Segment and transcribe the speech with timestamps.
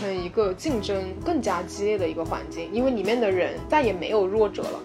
[0.00, 4.80] 成一个竞争更加激烈的一个环境，因为里面的人再也没有弱者了。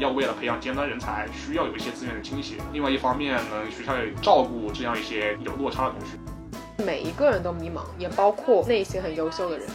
[0.00, 2.56] 要为了培养尖端人才，需要有一些资源的倾斜。
[2.72, 6.84] 另外一方面呢，学校也照顾这样一些有落差的同学。
[6.84, 9.68] 每一个人都迷茫，也包括那些很优秀的人。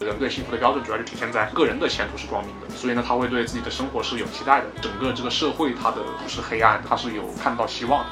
[0.00, 4.66] 人对幸福的标准主要就体现在个人的前途是光明的，所以呢，他会对自己的生活是有期待的。
[4.82, 8.10] 整个这个社会它的不是黑暗，它是有看到希望的。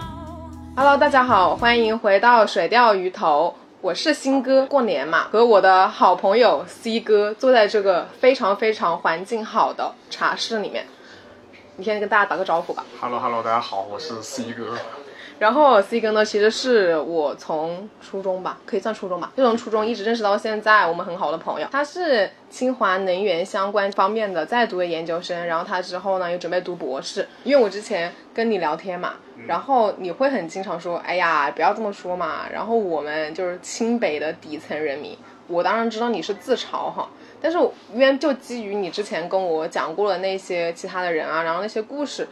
[0.76, 3.54] Hello，大家好，欢迎回到水钓鱼头，
[3.84, 4.64] 我是新哥。
[4.64, 10.86] 过年嘛，和我的好朋友 C 哥坐在这个非常非常环境好的茶室里面，
[11.76, 12.82] 你先跟大家打个招呼吧。
[12.98, 14.78] Hello，Hello，大家好，我是 C 哥。
[15.38, 21.66] 然后 C 哥呢，其实是我从初中吧，可以算初中吧，就从初中一直认识到现在，我们很好的朋友。
[21.72, 27.26] 他是清华能源相关方面的在读的研究生，然后他之后呢又准备读博士。
[27.42, 29.14] 因为我之前跟你聊天嘛，
[29.48, 32.48] 然后你会很经常说，哎呀，不要这么说嘛。
[32.52, 37.08] 然后我们就是清北的底层人民，我当然知道你是自嘲哈。
[37.42, 37.58] 但是
[37.92, 42.26] 因为就基于你之前跟我讲过的那些其他的人啊，然后那些故事。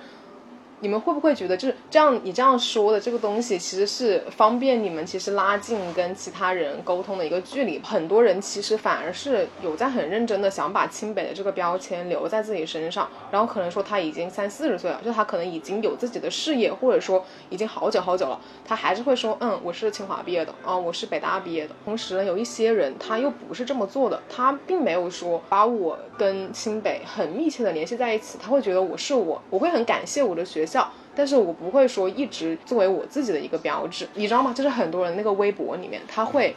[0.82, 2.20] 你们会不会觉得就是这样？
[2.24, 7.78] 你这样说的这个东西，其实是方便你们其实拉近跟其他人沟通的一个距离。
[7.84, 21.76] 很多人其实反而是有在很认真的想把清北的这个标签留在自己身上，然后可能说他已经三四十岁了，就他可能已经有自己的事业，或者说已经好久好久了，他还是会说，嗯，我是清华毕业的啊，我是北大毕业的。
[21.84, 30.90] 同时呢，有一些人他又不是这么做的，他并没有说把我跟清北很密切的联系在一起，他会觉得我是我，我会很感谢我的学校。
[31.14, 34.50] 但是我不会说一直作为我自己的一个标志，你知道吗？
[34.54, 36.56] 就是很多人那个微博里面，他会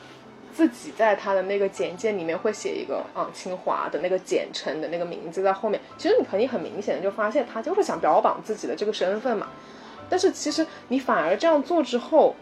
[0.53, 5.81] 自己在他的那个简介里面会写一个啊清华的那个简称的那个名字在后面。
[5.97, 9.47] 其实你可以很明显的就发现，他就是想标榜自己的这个身份嘛。
[10.09, 12.33] 但是其实你反而这样做之后，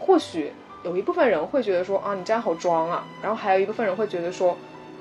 [0.00, 4.56] 或许有一部分人会觉得说啊你这样好装啊，然后还有一部分人会觉得说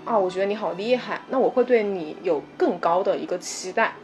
[0.06, 3.96] 啊我觉得你好厉害，那我会对你有更高的一个期待。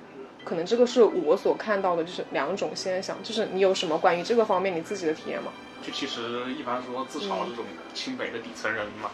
[0.45, 3.17] 可能这个是我所看到的，就是两种现象。
[3.23, 5.51] 就是你有什么关于这个方面你自己的体验吗？
[5.81, 9.09] 就其实一般说自嘲这种清北的底层人嘛，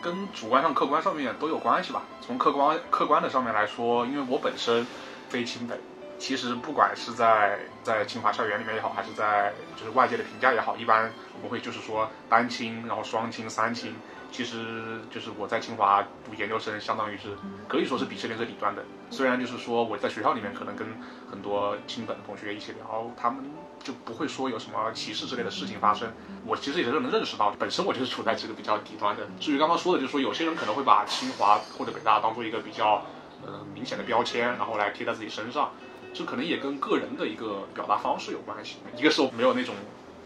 [0.00, 2.04] 跟主观上、客观上面都有关系吧。
[2.24, 4.86] 从客观客观的上面来说，因为我本身
[5.28, 5.74] 非清北，
[6.18, 13.94] 其实不管是在在清华校园里面也好，还是在就是外界的评价也好，一般我们会就是说单亲，然后双亲、三亲。
[14.36, 17.34] 其实就是我在清华读研究生，相当于是
[17.66, 18.84] 可以说是鄙视链最底端的。
[19.08, 20.86] 虽然就是说我在学校里面可能跟
[21.30, 23.42] 很多清本的同学一起聊，他们
[23.82, 26.12] 就不会说有什么歧视之类的事情发生。
[26.44, 29.26] 我其实也是能认识到，本身我就是处在这个比较底端的。
[29.40, 33.06] 至于刚刚说的，就是说有些人可能会把清华或者北大当做一个比较
[33.42, 35.70] 呃明显的标签，然后来贴在自己身上，
[36.12, 38.76] 这可能也跟个人的一个表达方式有关系。
[38.98, 39.74] 一个是我没有那种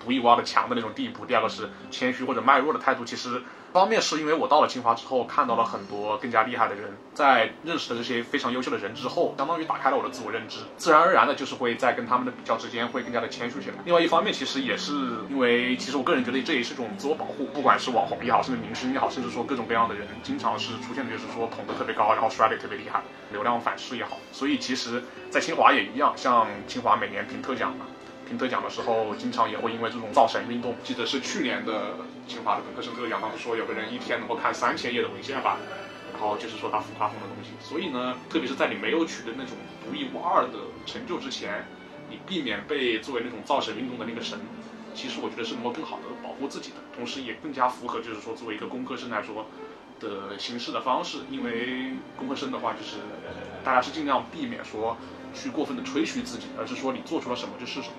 [0.05, 3.41] 独一无二的强的那种地步，第二个是谦虚或者卖弱的态度，其实。
[3.73, 13.77] 方面是因为我到了清华之后，看到了很多更加厉害的人，在认识了这些非常优秀的人之后，相当于打开了我的自我认知，自然而然的就是会在跟他们的比较之间会更加的谦虚起来。
[13.85, 14.93] 另外一方面，其实也是
[15.31, 24.19] 因为，其实我个人觉得这也是一种自我保护，不管是网红也好，甚至明星也好，甚至说各种各样的人，经常是出现的就是说捧得特别高，然后摔得特别厉害，流量反噬也好。
[24.33, 27.87] 所以其实，在清华也一样，像清华每年评特奖嘛。
[28.31, 30.77] 评特奖的时候，经常也会因为这种造神运动。
[30.85, 31.97] 记得是去年的
[32.29, 35.59] 清华的本科生特奖，他们说有个人一天能够看三千页的文献吧，
[36.13, 37.51] 然后就是说他浮夸风的东西。
[37.61, 41.67] 所以呢，特别是在你没有取得那种独一无二的成就之前，
[42.09, 44.39] 你避免被作为那种造神运动的那个神，
[44.95, 49.45] 其实我觉得是能够更好的保护自己的，同时也更加符合就是说作为一个工科生来说
[49.99, 51.19] 的行事的方式。
[51.33, 52.99] 因为工科生的话，就是
[53.65, 54.97] 大家是尽量避免说
[55.35, 57.95] 去过分的吹嘘自己，而是说你做出了什么就是什么。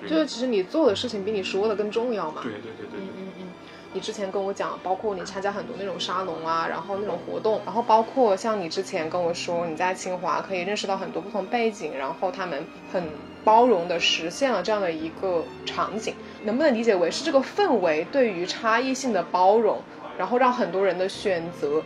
[0.00, 2.42] 对，就是其实你做的事情比你说的更重要嘛。
[2.42, 3.00] 对对对对。
[3.00, 3.48] 嗯嗯嗯。
[3.94, 13.02] 你之前跟我讲，包括你参加很多那种沙龙啊，然后那种活动，然后包括像你之前跟我说你在清华可以认识到很多不同背景，然后他们很
[13.44, 16.14] 包容的实现了这样的一个场景，
[16.44, 19.78] 能不能理解为是这个氛围对于差异性的包容，
[20.16, 21.82] 然后让很多人的选择。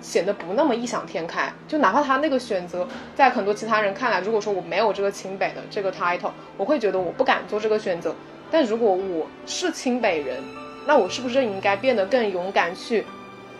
[0.00, 8.14] 显得不那么异想天开，就哪怕他那个选择在很多其他人看来，如果说我没有这个清北的这个 title，我会觉得我不敢做这个选择。
[8.50, 10.42] 但如果我是清北人，
[10.86, 13.04] 那我是不是应该变得更勇敢去，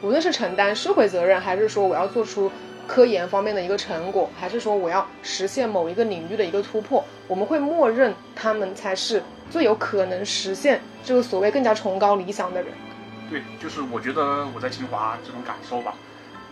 [0.00, 2.50] 无论是承担社会责任，还是说我要做出
[2.86, 12.72] 科研方面的一个成果，还是说我要实现某一个领域的一个突破，我们会默认他们才是最有可能实现这个所谓更加崇高理想的人。
[13.28, 15.92] 对，就是我觉得我在清华这种感受吧。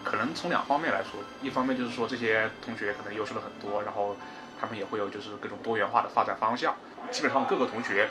[0.07, 4.17] 可能从两方面来说，一方面就是说这些同学可能优秀了很多，然后
[4.59, 6.73] 他们也会有就是各种多元化的发展方向。
[7.11, 8.09] 基本上各个同学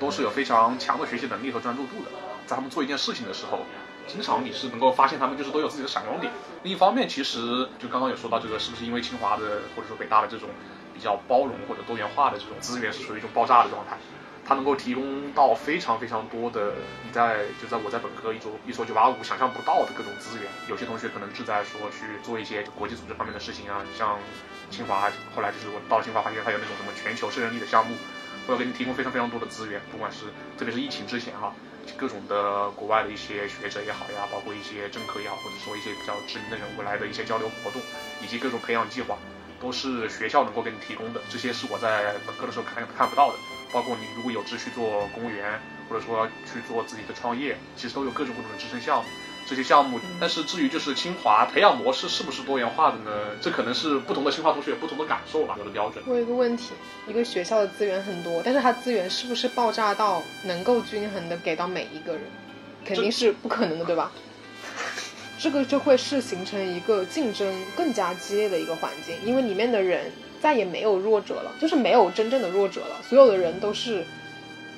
[0.00, 2.10] 都是有非常强的学习能力和专注度的，
[2.46, 3.60] 在他们做一件事情的时候，
[4.08, 6.32] 经常你是能够发现他们就是都有自己的闪光点。
[6.64, 10.48] 另一方面，其实就刚刚有说到这个，是不是因为清华的或者说北大的这种
[10.92, 13.96] 比较包容或者多元化的这种资源是属于一种爆炸的状态？
[14.46, 20.46] 它能够提供到非常非常多的你在就在我在本科一所一所九八五想象不到的各种资源。
[20.68, 24.16] 有些同学可能志在说去做一些国际组织方面的事情啊，像
[24.70, 27.96] 清华后来就是我到了清华发现它有那种什么全球胜任力的项目，
[28.46, 30.26] 会给你提供非常非常多的资源，不管是
[30.56, 31.52] 特别是疫情之前哈，
[31.96, 37.82] 各种的国外的一些学者也好呀，包括一些政客也好，或者说一些比较知名的人物来的一些交流活动，
[38.22, 39.18] 以及各种培养计划，
[39.60, 41.20] 都是学校能够给你提供的。
[41.28, 43.38] 这些是我在本科的时候看看不到的。
[43.72, 49.08] 包括你如果有志去做公务员，或者说去做自己的创业，其实都有各种各种的支撑项目。
[49.48, 53.12] 这些项目，但是至于就是清华培养模式是不是多元化的呢？
[53.40, 56.02] 这可能是不同的清华同学有不同的感受吧，有的标准。
[56.08, 56.72] 我有一个问题，
[57.06, 62.22] 一个学校的资源很多，但是它资源是不是爆炸到能够均衡的给到每一个人？
[62.84, 64.10] 肯定是不可能的，对吧？
[65.38, 70.10] 这个就会是形成一个竞争更加激烈的一个环境，因为里面的人。
[70.40, 73.00] 再也没有弱者了，就是没有真正的弱者了。
[73.02, 74.04] 所有的人都是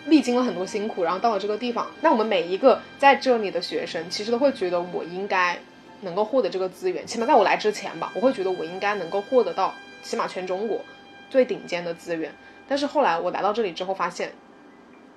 [0.06, 1.90] 历经了很多辛苦，然后到了这个地方。
[2.00, 5.58] 那我们每一个在这里的学生，其实都会觉得我应该
[6.00, 7.06] 能够获得这个资源。
[7.06, 10.80] 起码在我来之前吧，我会觉得我应该能够获得到起码全中国
[11.28, 12.32] 最顶尖的资源。
[12.66, 14.32] 但是后来我来到这里之后，发现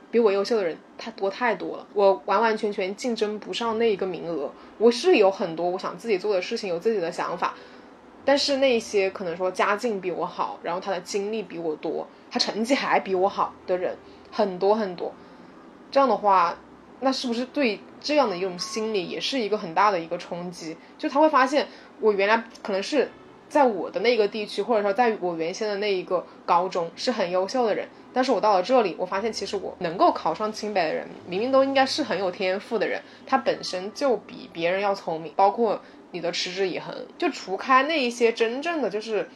[0.09, 4.51] 比我优秀的人太多太多了，我完完全全竞争不上那一个名额。
[4.77, 7.53] 我是有很多我想自己做的事情，有自己的想法。
[8.23, 13.95] 但是那些可能说家境比我好，然后他的经历比我多，他成绩还比我好的人
[14.31, 15.12] 很多很多，
[15.89, 16.56] 这样的话，
[17.00, 20.77] 那是不是对这样的一种心理也是一个很大的一个冲击？
[21.00, 21.68] 就他会发现，
[22.00, 23.09] 我原来可能是
[23.50, 35.81] 在我的那个地区，或者说在我原先的那一个高中是很优秀的人，但是我到了这里，我发现其实我能够考上清北的人，明明都应该是很有天赋的人，他本身就比别人要聪明，包括。
[36.12, 39.30] 你的持之以恒，就除开那一些真正的就是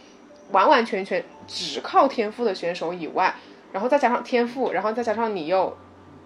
[0.52, 3.36] 完完全全只靠天赋的选手以外，
[3.72, 5.76] 然后再加上天赋，然后再加上你又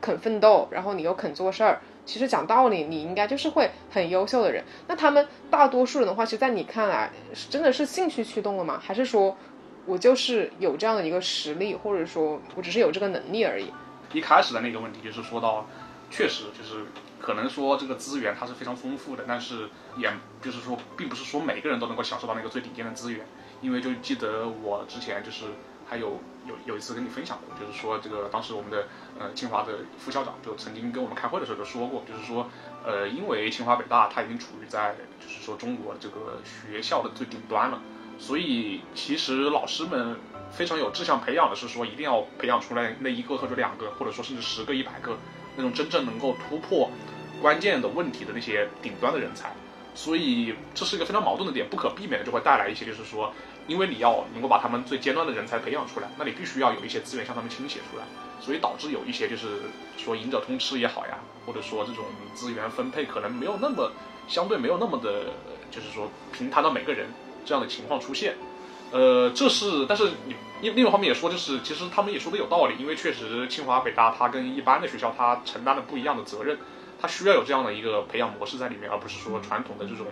[0.02, 4.64] 肯奋斗，然后你又肯做事儿，其实讲道理，你应该就是会很优秀的人。
[4.88, 7.12] 那他们大多数人的话，其实在你看来，
[7.50, 8.80] 真的是兴趣驱动了吗？
[8.82, 9.38] 还是说
[9.86, 13.72] 我就是有这样的一个实力，或者说我只是有这个能力而已？
[14.14, 15.68] 一开始的那个问题就是说到，
[16.10, 16.86] 确实就是。
[17.20, 20.12] 可能说这个资源它是非常丰富的，但是也
[20.42, 23.26] 就是说，并不是说每个人都能够享受到那个最顶尖的资源。
[23.62, 25.48] 因为就记得我之前就是
[25.86, 28.88] 还有有有一次跟你分享过，就是说这个当时我们的
[29.20, 32.50] 呃清华的副校长就曾经跟我们开会的时候就说过，就是说
[32.86, 37.82] 呃因为清华北大它已经处于在就是说中国这个学校的最顶端了，
[38.18, 40.16] 所以其实老师们
[40.52, 45.18] 非常有志向培养的是说一定要培养出来那一个或者两个，或者说甚至十个一百个。
[45.60, 46.90] 那种真正能够突破
[47.42, 49.52] 关键的问题的那些顶端的人才，
[49.94, 53.34] 所以这是一个非常矛盾的点，不可避免的就会带来一些，就是说，
[53.68, 58.06] 因为你要能够把他们最尖端的人才培养出来，那你必须要有一些资源向他们倾斜出来，
[58.40, 59.60] 所以导致有一些就是
[59.98, 63.92] 说赢者通吃也好呀，或者说这种资源分配可能没有那么
[64.30, 65.26] 相对没有那么的，
[65.70, 67.08] 就是说平摊到每个人
[67.44, 68.36] 这样的情况出现。
[68.92, 76.58] 呃，这是，但是你另另一方面也说，就是其实他们也说的有道理，因为确实清华北大它跟一般的学校它承担了不一样的责任，
[77.00, 80.08] 它需要有这样的一个培养模式在里面，而不是说传统的这种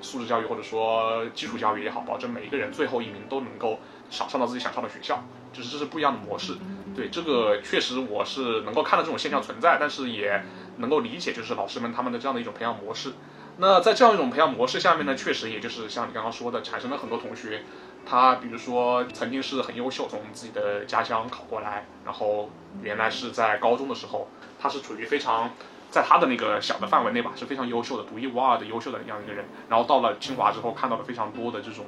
[0.00, 5.22] 素质教育或者说基础教育也好，保证每一个人最后一名都能够上上到自己想上的学校，
[5.52, 6.56] 就是这是不一样的模式。
[6.96, 10.42] 对这个确实我是能够看到这种现象存在，但是也
[10.78, 13.12] 能够理解就是老师们他们的这样的一种培养模式。
[13.60, 17.64] 那在这样一种培养模式下面呢，确实也就是像你刚刚说的，产生了很多同学。
[18.08, 22.48] 他比如说曾经是很优秀，从自己的家乡考过来，然后
[22.80, 25.50] 原来是在高中的时候，他是处于非常
[25.90, 29.44] 在他的那个小的范围内吧，是非常优秀的、独一无二的优秀的这样一个人。
[29.68, 31.84] 然后到了清华之后，看到了非常多的这种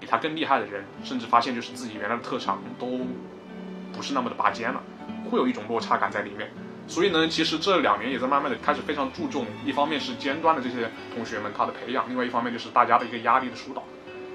[0.00, 3.00] 比他更厉害的人，甚至发现就是自己原来的特长都
[3.92, 4.82] 不是那么的拔尖了，
[5.30, 6.50] 会有一种落差感在里面。
[6.86, 13.82] 所以呢，其实这两年也在慢慢的开始非常注重，一方面是尖端的这些同学们他的培养，另外一方面就是大家的一个压力的疏导。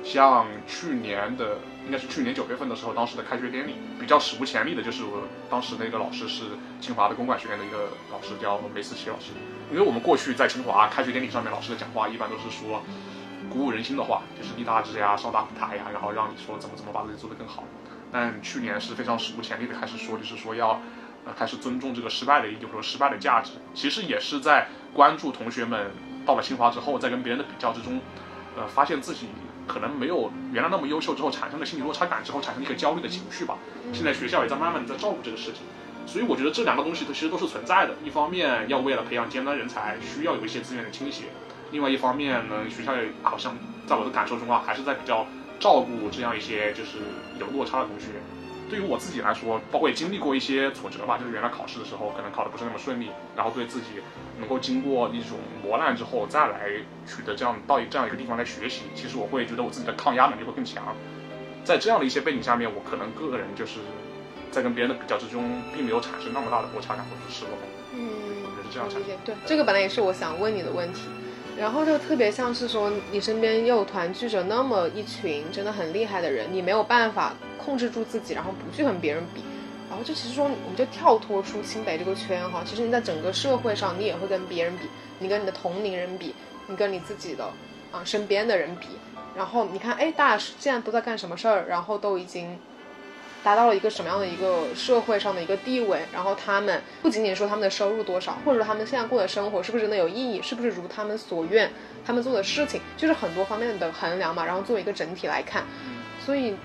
[0.03, 6.43] 像去年的，应该是去年九月份的时候，当时的开学典礼比较史无前例的，就是我当时那个老师是
[6.81, 9.31] 清华的公管学院的一个老师，叫梅思琪老师。
[9.71, 12.83] 因为我们过去在清华开学典礼上面，老师的讲话一般都是说
[13.49, 17.63] 鼓舞人心的话，就是立大志呀、烧大舞台呀，然后让你说怎么怎么把自己做得更好。
[18.11, 20.81] 但去年是非常史无前例的开始说，就是说要
[21.25, 23.53] 呃开始尊重这个失败的意义或者失败的价值。
[23.73, 25.91] 其实也是在关注同学们
[26.25, 28.01] 到了清华之后，在跟别人的比较之中，
[28.57, 29.27] 呃，发现自己。
[29.67, 33.57] 可能没有原来那么优秀，之后产生了心理落差感，之后产生一个焦虑的情绪吧。
[33.91, 35.61] 现在学校也在慢慢的在照顾这个事情，
[36.05, 37.93] 所以我觉得这两个东西它其实都是存在的。
[38.03, 41.25] 一方面要为了培养尖端人才，需要有一些资源的倾斜；
[41.71, 43.55] 另外一方面呢，学校也好像
[43.87, 45.25] 在我的感受中啊，还是在比较
[45.59, 46.97] 照顾这样一些就是
[47.39, 48.07] 有落差的同学。
[48.69, 53.87] 对于我自己来说，包括也经历过一些挫折吧，就是原来考试的时候可能考的不是那么顺利，然后对自己
[54.39, 56.69] 能够经过一种磨难之后再来
[57.05, 60.95] 取得这样到这样一个地方来学习，其实我会觉得我自己的抗压能力会更强。
[61.63, 63.79] 在这样的一些背景下面，我可能个人就是
[64.49, 67.69] 在跟别人的比较之中，并没有产生那么大的落差感或者是失落感。
[67.93, 68.09] 嗯，
[68.43, 69.17] 我觉得是这样产生。
[69.23, 71.03] 对，这个本来也是我想问你的问题。
[71.57, 79.41] 然后就特别像是说，你身边又团聚着那么一群真的很厉害的人，你没有办法控制住自己，然后不去和别人比。
[79.89, 84.87] 然后就其实说，我们就跳脱出清北这个圈哈，其实你在整个社会上，你也会跟别人比，
[85.19, 86.33] 你跟你的同龄人比，
[86.67, 87.45] 你跟你自己的
[87.91, 88.87] 啊身边的人比。
[89.35, 91.67] 然后你看，哎，大家现在都在干什么事儿？
[91.67, 92.57] 然后都已经。
[93.43, 101.69] 达到了一个什么样的一个社会上的一个地位，然后他们不仅仅说他们的收入多少，或者说他们现在过的生活是不是真的有意义，是不是如他们所愿，
[102.05, 105.63] 他们做的事情就是很多方面的衡量嘛，然后作为一个整体来看，
[106.25, 106.55] 所以，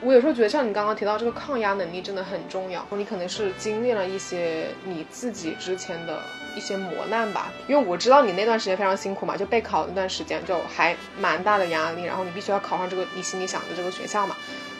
[0.00, 6.22] 我有时候觉得像你刚刚提到这个抗压能力真的很重要，你可能是经历了一些你自己之前的
[6.56, 14.34] 一些磨难吧，因为我知道你那段时间非常辛苦嘛，就备考那段时间就还蛮大的压力，然后你必须要考上这个你心里想的这个学校嘛，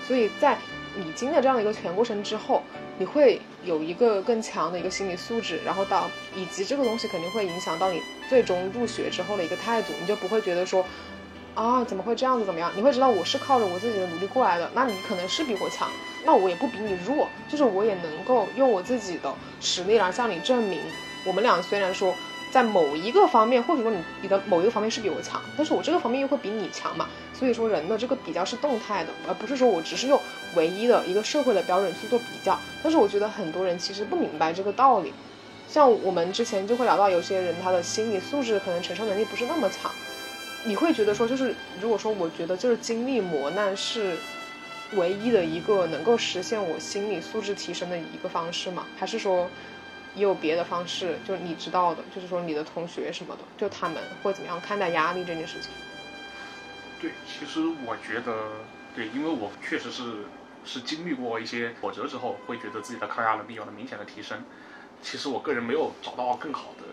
[0.09, 0.57] 所以在。
[0.97, 2.62] 你经历了这样的一个全过程之后，
[2.99, 10.85] 你会有一个更强的一个心理素质，然后到以及这个东西肯定会影响到你最终入学之后的一个态度，你就不会觉得说，
[11.54, 12.73] 啊怎么会这样子怎么样？
[12.75, 15.88] 你会知道我是靠着我自己的努力过来的，那你可能是比我强，
[16.25, 20.80] 那我也不比你弱，就是我也能够用我自己的实力来向你证明，
[21.25, 22.14] 我们俩虽然说。
[22.52, 27.09] 在某一个方面，或者说你你的某一个方面是比我强，但是我这个方面又会比你强嘛？
[27.40, 30.20] 所以说人的这个比较是动态的，而不是说我只是用
[30.54, 32.59] 唯一的一个社会的标准去做比较。
[32.82, 35.11] 但是我觉得很多人其实不明白这个道理，
[35.66, 39.90] 像我们之前就会聊到有些人他的心理素质可能承受能力不是那么强，
[40.64, 44.18] 你会觉得说就是如果说我觉得就是经历磨难是
[44.92, 48.85] 唯一的一个能够实现我心理素质提升的一个方式吗？
[48.99, 49.49] 还是说？
[50.16, 55.70] 也有别的方式，就是你知道的，就是说你的同学什么的，就他们会怎么样看待压力这件事情？
[57.00, 58.35] 对，其实我觉得，
[58.95, 60.25] 对，因为我确实是
[60.64, 64.45] 是经历过一些挫折之后，会觉得自己的抗压能力有了明显的提升。
[65.00, 66.85] 其实我个人没有找到更好的，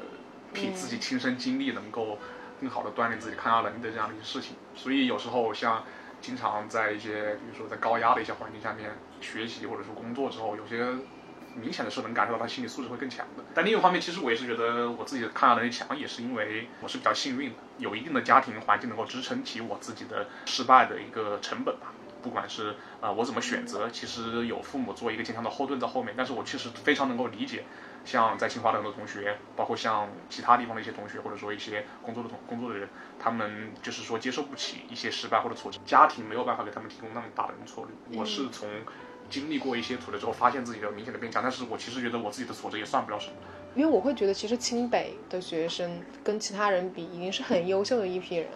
[0.53, 2.17] 凭自己亲身经历能够
[2.61, 4.55] 更好的锻炼自己抗压能力的这样的一些事情。
[4.75, 5.83] 所以有时候像
[6.21, 10.95] 经常在一些，比如说在高压的一些环境下面学习或者说工作之后，有些。
[11.61, 21.93] 明显的是能感受到他心理素质会更强的，但另一方面，其实我也是觉得我自己抗压能力强，也是因为我是比较幸运的，有一定的家庭环境能够支撑起我自己的失败的一个成本吧。
[22.21, 27.63] 不管是呃我怎么选择，其实有父母做一个坚强的后盾在后面，但是我确实非常能够理解，
[28.03, 38.17] 像在清华的很多同学，包括像其他地方的一些同学，或者说一些工作的同工作的人，他们就是说接受不起一些失败或者挫折，家庭没有办法给他们提供那么大的容错率。
[38.17, 38.67] 我是从。
[39.29, 43.33] 经历过一些挫折之后，发现自己的明显的变强，但是我其实觉得我自己的挫折也算不了什么，
[43.75, 48.47] 因为我会觉得其实清北的学生跟其他人比，已经是很优秀的一批人。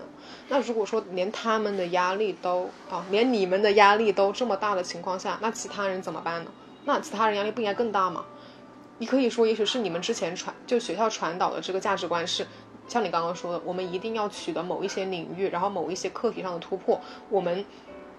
[0.48, 6.52] 那如果说连他们的压力都啊，连你们的压力都这么大的情况下，那其他人怎么办呢？
[6.86, 8.26] 那其他人压力不应该更大吗？
[9.00, 12.48] 你可以说，也许是你们之前传就学校传导的这个价值观是，
[12.88, 17.66] 像你刚刚说的，我们一定要取得某一些领域，然后某一些课题上的突破，我们。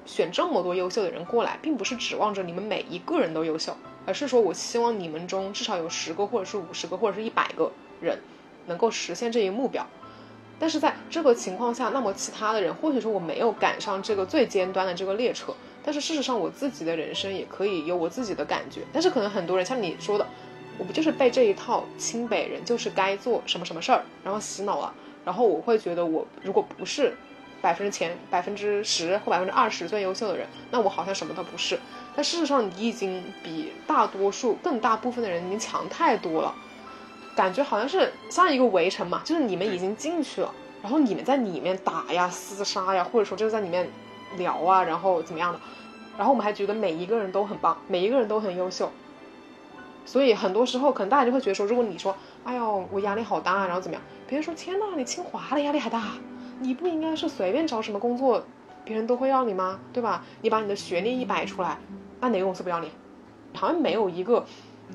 [0.04, 8.18] 选这么多优秀的人过来，并不是指望着你们每一个人都优秀，而是说我希望你们中至少有十个，或者是五十个，或者是一百个人
[8.66, 9.86] 能够实现这一目标。
[10.58, 15.54] 但是在这个情况下，那么其他的人或许说我没有赶上这个最尖端的这个列车，
[15.84, 18.80] 但是事实上我自己的人生也可以有我自己的感觉。
[18.92, 20.26] 但是可能很多人像你说的，
[20.78, 24.94] 我不就是被这一套清北人就是该做什么什么事儿，然后洗脑了，
[25.24, 27.16] 然后我会觉得我如果不是。
[27.62, 31.78] 百分之前百分之十或百分之二十最优秀的人，那我好像什么都不是。
[32.14, 36.54] 但事实上，你已经比大多数、更大部分的人已经强太多了。
[37.34, 40.52] 感觉好像是像一个围城嘛，就是你们已经进去了，
[40.82, 43.88] 然后你们在里面打呀、厮杀呀，或者说就是在里面
[44.36, 45.58] 聊啊，然后怎么样的。
[46.18, 48.92] 然后我们还觉得每一个人都很棒，每一个人都很优秀。
[50.04, 52.14] 所以很多时候，可能大家就会觉得说，如果你说，
[52.44, 54.02] 哎呦，我压力好大，然后怎么样？
[54.26, 56.02] 别人说，天呐，你清华的压力还大。
[56.60, 58.44] 你不应该是随便找什么工作，
[58.84, 59.80] 别人都会要你吗？
[59.92, 60.24] 对吧？
[60.42, 61.78] 你把你的学历一摆出来，
[62.20, 62.90] 那哪个公司不要你？
[63.54, 64.44] 好像没有一个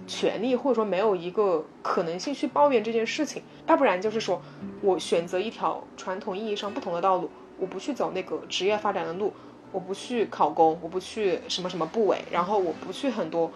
[0.08, 3.44] 权利，或者说没有一个可能性去抱怨这件事情。
[3.68, 4.42] 要不然就是说
[4.82, 9.34] 我选择一条传统意义上不同的道路，我不去走那个职业发展的路，
[9.72, 13.52] 我不去考公，我不去什么什么部委，然后我不去很多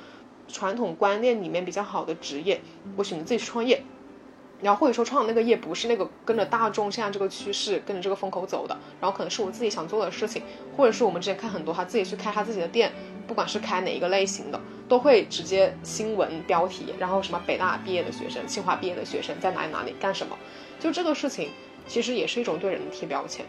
[0.47, 2.59] 传统观念里面比较好的职业，
[2.97, 3.83] 我选择自己去创业。
[4.61, 10.43] 然后或者说创的那个业不是那个跟着大众现在这个趋势跟着这个风口走的，然后可能是我自己想做的事情，
[10.77, 12.91] 或者是我们之前看很多他自己去开他自己的店，
[13.27, 20.37] 不管是开哪一个类型的，都会直接新闻标题，然后什么北大毕业的学生、清华毕业的学生在哪里哪里干什么，
[20.79, 21.49] 就这个事情
[21.87, 23.45] 其实也是一种对人的贴标签。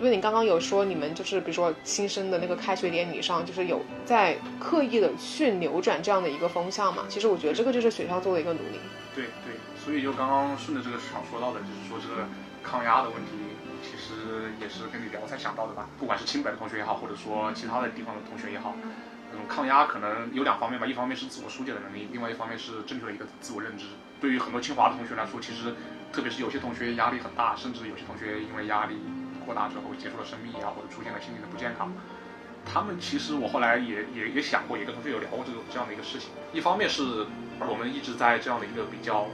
[0.00, 8.80] 因为你刚刚有说你们就是比如说新生的那个开学典礼上，就是有在刻意的去扭转这样的一个风向嘛，其实我觉得这个就是学校做的一个努力。
[9.14, 9.54] 对对。
[9.84, 12.26] 所以就刚刚顺着这个市场说到的，就是说这个
[12.62, 13.36] 抗压的问题，
[13.82, 15.86] 其实也是跟你聊才想到的吧。
[15.98, 18.74] 不管是清北的同学也好，或者说其他的地方的同学也好，
[19.30, 20.86] 这种抗压可能有两方面吧。
[20.86, 23.84] 一方面是自我疏解的能力，另外一方面是正确的一个自我认知。
[24.22, 25.74] 对于很多清华的同学来说，其实
[26.10, 28.96] 特别是有些同学压力很大，甚至有些同学因为压力
[29.44, 31.92] 过大之后结束了生命啊，或者出现了心理的不健康。
[32.64, 36.30] 他们其实我后来也也也想过，也跟同学有聊过这个这样的一个事情。
[36.54, 37.26] 一方面是
[37.60, 39.28] 我们一直在这样的一个比较。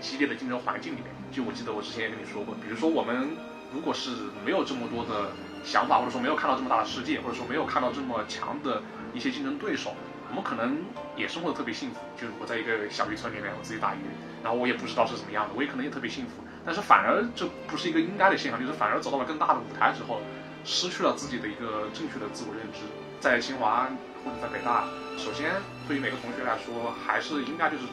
[0.00, 3.36] 激烈的竞争环境里面，就我记得我之前也跟你说过，比如说我们
[3.72, 4.10] 如果是
[4.44, 5.32] 没有这么多的
[5.64, 9.94] 想法，或者说没有看到这么大的世界，或者说没有看到这么强的一些竞争对手，
[10.30, 10.78] 我们可能
[11.16, 11.96] 也生活的特别幸福。
[12.16, 13.98] 就是我在一个小渔村里面，我自己打鱼，
[14.42, 16.42] 然后我也不知道是怎么样的，我也可能也特别幸福。
[16.64, 20.20] 但是反而这不是一个应该的现象，就是反而走到了更大的舞台之后，
[20.64, 22.80] 失去了自己的一个正确的自我认知。
[23.20, 23.88] 在清华
[24.24, 24.84] 或者在北大，
[25.16, 25.50] 首先
[25.88, 27.84] 对于每个同学来说，还是应该就是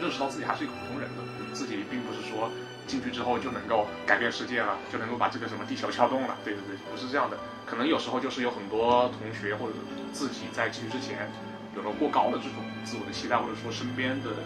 [0.00, 1.35] 认识到自己还是一个普通人的。
[1.56, 2.50] 自己并不是说
[2.86, 6.36] 进去之后就能够改变世界了，就能够把这个什么地球撬动了。
[6.44, 7.38] 对对对，不是这样的。
[7.64, 9.72] 可能有时候就是有很多同学或者
[10.12, 11.32] 自己在进去之前
[11.74, 14.38] 有了过高的这种自我的期待，或者说身边的人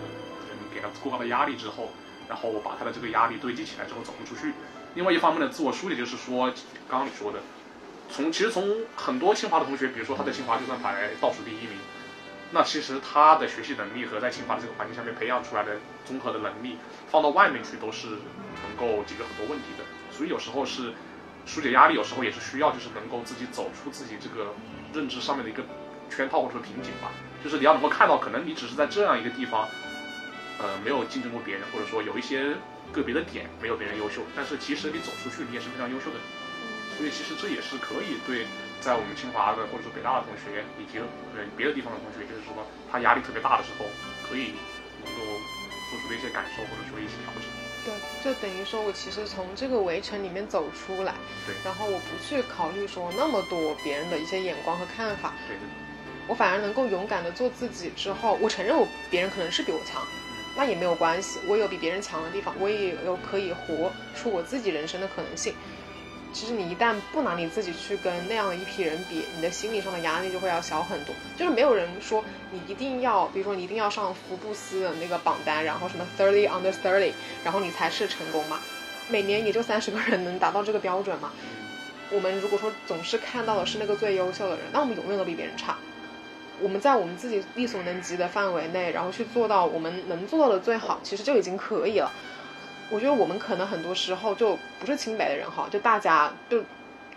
[0.73, 1.91] 给他过高的压力之后，
[2.29, 4.55] 然后把他的这个压力堆积起来之后走不出去。
[4.95, 6.47] 另外一方面的自我疏解就是说，
[6.89, 7.41] 刚刚你说的，
[8.09, 8.65] 从其实从
[8.95, 11.77] 很多清华的同学，比如说他在清华就算排倒数第一名。
[12.53, 16.77] 那其实他的学习能力和在清华的这个环境下面培养出来的综合的能力，
[17.09, 19.85] 放到外面去都是能够解决很多问题的。
[20.11, 20.93] 所以有时候是
[21.47, 24.53] 疏解压力，有时候也是需要就是能够自己走出自己这个
[24.93, 25.63] 认知上面的一个
[26.11, 27.13] 圈套或者说瓶颈吧。
[27.45, 29.69] 就是你要能够看到，可能你只是在这样一个地方，
[30.59, 32.57] 呃，没有竞争过别人，或者说有一些
[32.91, 36.17] 个别的点没有别人优秀，但是其实你走出去，你也是非常优秀的。
[36.99, 38.45] 所以其实这也是可以对。
[38.81, 42.57] 在我们清华的或者说北大的同学，以及呃别的地方的同学，就是说
[42.91, 43.85] 他压力特别大的时候，
[44.27, 44.57] 可以
[45.05, 45.21] 能够
[45.91, 47.45] 做出的一些感受或者说一些调整。
[47.85, 47.93] 对，
[48.25, 51.15] 就等于说我其实从这个围城里面走出来，
[51.47, 55.57] 对，然后我不去考虑说那么多别人的一些眼光和看法，对，
[56.27, 57.91] 我反而能够勇敢的做自己。
[57.97, 60.07] 之后我承认我别人可能是比我强，
[60.57, 65.55] 那也没有关系，我有比别人强的地方，我也有可以活出我自己人生的可能性。
[66.33, 71.15] 其实你一旦不拿你自己去跟那样的一批人比，你的心理上的压力就会要小很多。
[71.37, 77.13] 就是没有人说你一定要，比如说你一定要上福布斯的那个榜单，然后什么 thirty under thirty，
[77.45, 78.61] 然后你才是成功嘛。
[79.09, 81.33] 每年也就三十个人能达到这个标准嘛。
[82.11, 85.77] 我们如果说总是看到的是那个最优秀的人，那我们永远都比别人差。
[86.61, 92.13] 我们在我们自己力所能及的范围内，然后去做到我们能做到的最好，其实就已经可以了。
[92.91, 96.63] 我觉得我们可能很多时候就不是清白的人哈，就大家就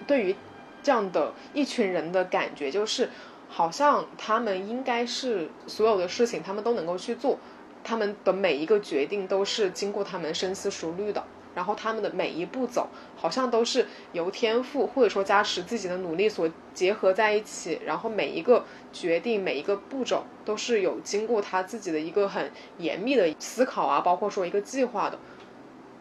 [0.05, 0.35] 对于
[0.83, 3.09] 这样的一群人的感觉，就是
[3.49, 7.39] 好像他们应该是所有的事情他们都能够去做，
[7.83, 11.23] 他们的每一个决定都是经过他们深思熟虑的，
[11.55, 25.17] 然后他们的每一步走好像都是由天赋或者说加持自己的努力所结合在一起，然后每一个决定每一个步骤都是有经过他自己的一个很严密的思考啊，包括说一个计划的。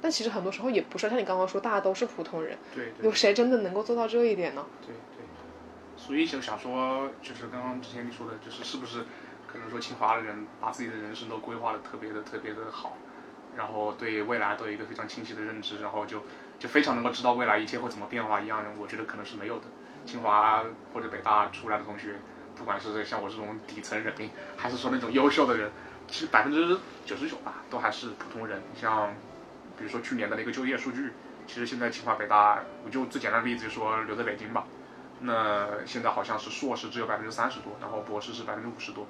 [0.02, 4.66] 但其实很多时候也不是像你刚刚说，大家都是普通人，对，有谁真的能够做到这一点呢？
[4.84, 5.24] 对对，
[5.96, 9.04] 所以就想说，就是刚刚之前你说的，就是是不是
[9.46, 12.96] 可能说清华的人把自己的人生都规划的特别的特别的好，
[13.56, 16.24] 然后对未来都有一个非常清晰的认知，然后就
[16.58, 19.66] 就非常能够知道未来一切会怎么变化一样，我觉得可能是没有的。
[20.04, 22.16] 清华或者北大出来的同学，
[22.56, 25.70] 不管是像我这种底层人民，还是说那种优秀的人，
[26.08, 29.14] 其实百分之九十九吧，都还是普通人，像。
[29.76, 31.12] 比如说去年的那个就业数据，
[31.46, 34.64] 其实现在清华北大，我就最简单的例子就说留在北京吧，
[35.20, 39.06] 那现在好像是硕士只有百分之三十多，然后博士是百分之五十多，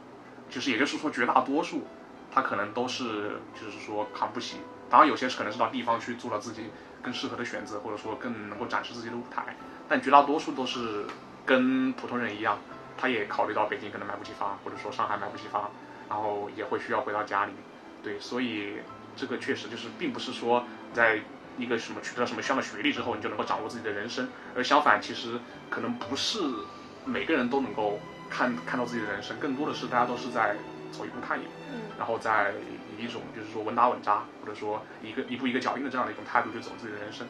[0.49, 1.87] 其实也就是说绝大多数，
[2.33, 6.71] 他可能都是就是说扛不起，当然有些可能是到地方去做了自己
[7.03, 9.57] 更适合的选择，或者说更能够展示自己的舞台，
[9.89, 11.05] 但绝大多数都是
[11.45, 12.59] 跟普通人一样，
[12.97, 15.71] 他也考虑到北京可能买不起房，或者说上海买不起房，
[16.09, 17.53] 然后也会需要回到家里，
[18.03, 18.79] 对，所以。
[19.17, 21.21] 这个确实就是，并不是说在
[21.59, 26.41] 一个什么取得了什么样的学历之后，你就能够掌握自己的人生，而相反，其实可能不是
[27.05, 30.57] 每个人都能够看看到自己的人生，更多的是大家都是在
[30.91, 31.81] 走一步看一步，嗯。
[31.99, 32.53] 然后再
[32.99, 37.27] 以一种就是说稳打稳扎，或者说一个一步一个脚印的这样的一种态度去走自己的人生。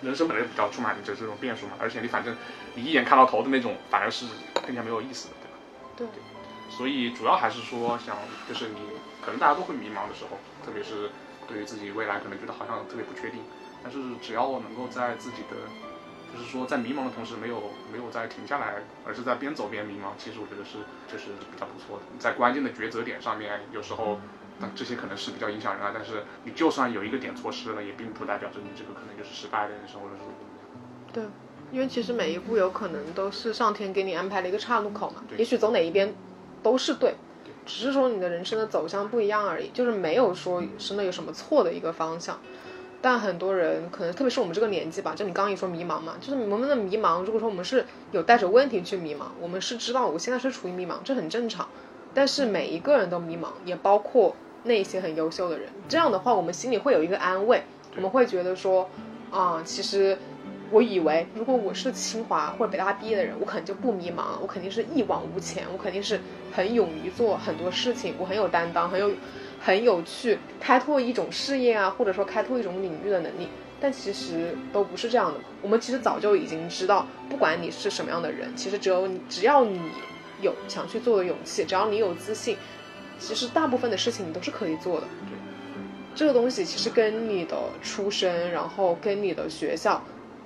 [0.00, 2.36] 人生本来就比较充满着这种变数嘛，而且你反正
[2.74, 4.26] 你一眼看到头的那种，反而是
[4.64, 5.34] 更加没有意思的，
[5.96, 6.12] 对吧？
[6.14, 6.22] 对，
[6.70, 8.16] 所以主要还是说想，
[8.48, 8.76] 就是你
[9.20, 10.38] 可能大家都会迷茫的时候，
[10.68, 11.08] 特别是
[11.48, 13.40] 对于自己未来可能觉得好像特别不确定，
[13.82, 15.56] 但是只要能够在自己的，
[16.30, 18.74] 就是说在迷茫的同时没有没有在停下来，
[19.06, 22.04] 而是在边走边迷茫，其实我觉得是就是比较不错的。
[22.18, 24.20] 在关键的抉择点上面，有时候。
[24.60, 30.68] 那这些可能是比较影响人啊，但是你就算有一个点错失了，也并不代表着你这个可能就是失败的人生，或者是怎么样。
[31.12, 31.24] 对，
[31.70, 36.12] 因为其实每一步有可能都是上天给你安排了一个岔路口嘛，对也许走哪一边
[36.60, 37.14] 都是对对，
[37.68, 42.40] 只是说你的人生的走向不一样而已，就是没有说真的有什么错的一个方向。
[43.00, 51.68] 但很多人可能，特别是我们这个年纪吧，就你刚刚一说迷茫嘛，就是我们的迷茫，如果说我们是有带着问题去迷茫，我们是知道我现在是处于迷茫，这很正常。
[52.12, 55.68] 但是每一个人都迷茫，也包括那些很优秀的人。
[55.88, 57.62] 这样的话，我们心里会有一个安慰，
[57.94, 58.90] 我们会觉得说，
[59.30, 60.18] 啊，其实
[60.70, 66.20] 我以为如果我是清华或者北大毕业的人，我可能就不迷茫，我肯定是一往无前，我肯定是
[66.52, 69.10] 很勇于做很多事情，我很有担当，很有
[69.60, 73.48] 很有去开拓一种事业啊，或者说开拓一种领域的能力。
[73.80, 75.38] 但其实都不是这样的。
[75.62, 79.80] 我们其实早就已经知道，不管你是什么样的人，其实只有你，只要你
[80.42, 82.56] 有想去做的勇气，只要你有自信，
[83.20, 85.06] 其实大部分的事情你都是可以做的。
[86.12, 90.02] 这个东西其实跟你的出身，然后跟你的学校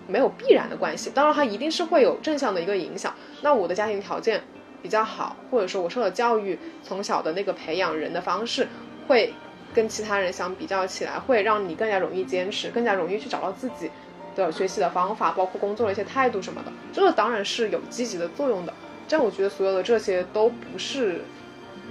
[0.07, 1.11] 没有必然的关系。
[1.15, 3.15] 当然，它一定是会有正向的一个影响。
[3.43, 4.43] 那我的家庭条件
[4.83, 8.69] 比较好，或者说我受的教育，从小的那个培养人的方式，
[9.07, 9.33] 会
[9.75, 13.91] 跟其他人相比较起来，会让你更加容易坚持，更加容易去找到自己
[14.35, 16.73] 的学习的方法，包括工作的一些态度什么的。
[16.93, 18.75] 这个当然是有积极的作用的。
[19.09, 21.23] 这样，我觉得所有的这些都不是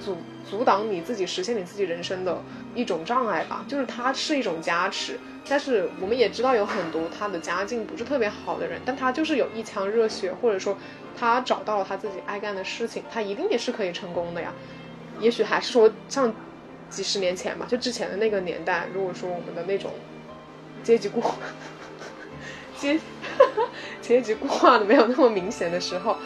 [0.03, 0.17] 阻
[0.49, 2.41] 阻挡你自己实现你自己人生的
[2.73, 5.19] 一种障碍吧，就是它是一种加持。
[5.49, 10.77] 但是我们也知道有很多他的家境不是特别好的人，但他就是有一腔热血，或者说
[11.17, 14.53] 他找到了他自己爱干的事情，他一定也是可以成功的呀。
[15.19, 16.33] 也许还是说像
[16.89, 19.91] 几十年前吧，就之前的那个年代，如果说我们的那种
[20.83, 21.21] 阶级固
[22.77, 22.99] 阶
[24.01, 26.17] 阶级固化的没有那么明显的时候，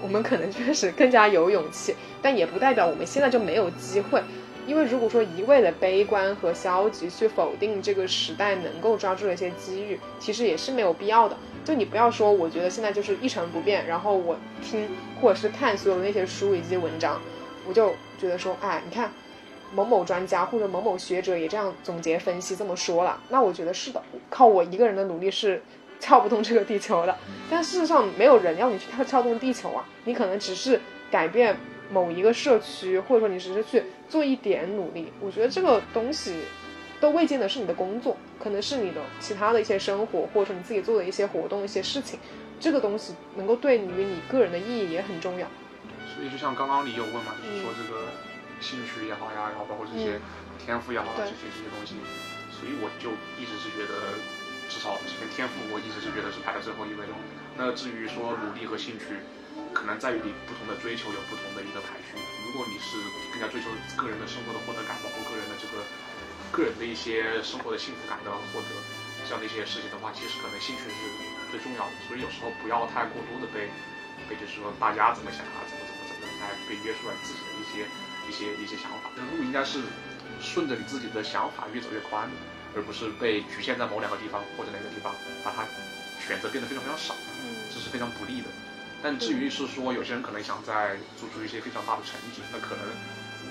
[0.00, 4.22] 我们可能确实更加有勇气，但也不代表我们现在就没有机会。
[4.66, 11.36] 因为如果说一味的悲观和消极去否定这个时代能够抓住的一些机遇，其实也是没有必要的。
[11.64, 14.88] 就你不要说，我觉得现在就是一成不变，然后我听
[15.20, 17.20] 或者是看所有的那些书以及文章，
[17.66, 19.10] 我就觉得说，哎，你看
[19.74, 25.62] 某某专家或者某某学者也这样总结分析这么说了，那我觉得是的，靠我一个人的努力是
[26.00, 27.16] 撬不动这个地球的。
[27.50, 31.56] 但事实上，没有人要你去撬撬动地球啊，你可能只是改变。
[31.92, 36.46] 某一个社区，或者说你只是去做一点努力，我觉得这个东西
[37.00, 42.20] 都未见得是你的工作，可能是你的其他的一些生活，或者说你自己做的一些活动、一些事情，
[42.60, 45.50] 这个东西能够对于你个人的意义也很重要。
[46.06, 48.06] 所以就像刚刚你有问嘛，就是说这个
[48.60, 50.20] 兴趣也好呀，然后包括这些
[50.64, 51.98] 天赋也好啊，这些这些东西，
[52.54, 54.14] 所以我就一直是觉得，
[54.70, 57.12] 至少这个天赋我一直是觉得是排在最后一位的。
[57.58, 59.18] 那至于说努力和兴趣。
[59.72, 62.18] 可能在于你不同的追求有不同的一个排序。
[62.54, 62.94] 如果你是
[63.34, 63.66] 更加追求
[63.98, 65.82] 个人的生活的获得感，包括个人的这个
[66.54, 68.70] 个人的一些生活的幸福感的获得
[69.26, 70.94] 这样的一些事情的话，其实可能兴趣是
[71.50, 71.92] 最重要的。
[72.06, 73.66] 所以有时候不要太过多的被
[74.30, 77.90] 被就是说大家怎么想啊，怎么怎么怎么来被约束了自己的一些
[78.22, 79.10] 一些一些想法。
[79.18, 79.82] 这路应该是
[80.38, 82.30] 顺着你自己的想法越走越宽，
[82.78, 85.10] 而不是被局限在某两个地方或者哪个地方，
[85.42, 85.66] 把它
[86.22, 87.18] 选择变得非常非常少，
[87.74, 88.48] 这是非常不利的。
[89.04, 92.80] 但至于是说，有些人可能想在做出一些非常大的成绩，那可能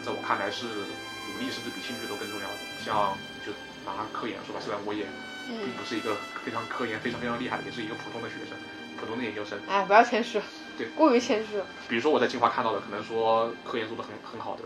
[0.01, 2.57] 在我看来是努力甚至比兴趣都更重要的。
[2.83, 3.53] 像就
[3.85, 5.05] 拿科研说吧，虽然我也
[5.45, 8.57] 并不是一个非常科研非常非常厉害的，也是一个普通的学生，
[8.97, 9.59] 普通的研究生。
[9.69, 10.41] 哎，不要谦虚，
[10.75, 11.65] 对，过于谦虚了。
[11.87, 14.63] 比如说我在清华看到的，可能说科研做的很很好的，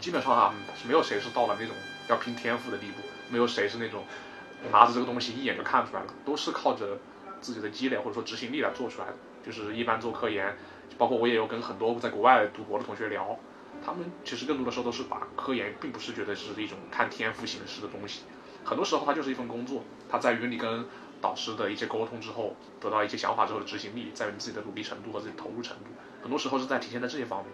[0.00, 1.76] 基本上啊，是没有谁是到了那种
[2.08, 4.02] 要拼天赋的地步，没有谁是那种
[4.72, 6.96] 拿着这个东西一眼就看出来了，都是靠着
[7.42, 9.14] 自己的积累或者说执行力来做出来的。
[9.44, 10.56] 就是一般做科研，
[10.98, 13.38] 包括我也有跟很多在国外读博的同学聊，
[13.84, 18.22] 他们其实更多的时候都是把科研并不是觉得是一种看天赋形式的东西，
[18.64, 20.84] 很多时候它就是一份工作，它在于你跟
[21.20, 25.84] 导师的一些沟通之后，得到一些想法之后的执行力，在于你自己的努力程度和自己投入程度，
[26.22, 27.52] 很多时候是在体现在这些方面。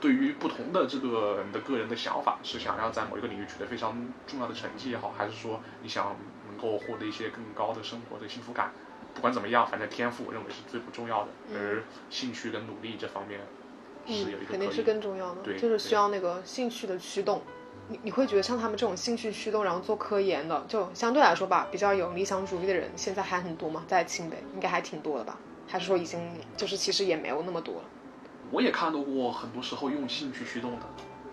[0.00, 3.96] 对于不同的这个人的个人的想法，是想要在某一个领域取得非常
[4.28, 6.14] 重要的成绩也好，还是说你想
[6.46, 8.70] 能够获得一些更高的生活的幸福感？
[9.18, 13.40] 不管怎么样，反正天赋我认为是最不重要的，而兴趣跟努力这方面
[14.06, 17.42] 是有一个肯定是更重要的，对就是需要那个兴趣的驱动。
[17.88, 23.82] 你你会觉得像他们这种兴趣驱动，然后做科研的，就相对来说吧，比较有理想主义的人，现在还很多吗？
[23.88, 25.36] 在清北应该还挺多的吧？
[25.66, 26.20] 还是说已经
[26.56, 27.84] 就是其实也没有那么多了？
[28.52, 30.86] 我也看到过很多时候用兴趣驱动的，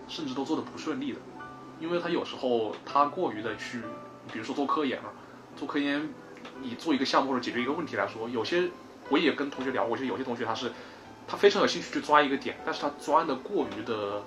[0.08, 1.20] 甚至都做的不顺利的，
[1.78, 3.80] 因为他有时候他过于的去，
[4.32, 5.12] 比如说做科研了，
[5.54, 6.08] 做科研，
[6.62, 8.70] 你做一个项目或者解决一个问题来说，有些
[9.08, 10.72] 我也跟同学聊过，就有些同学他是
[11.26, 14.22] 他非常有兴趣去抓一个点，但是他钻的过于的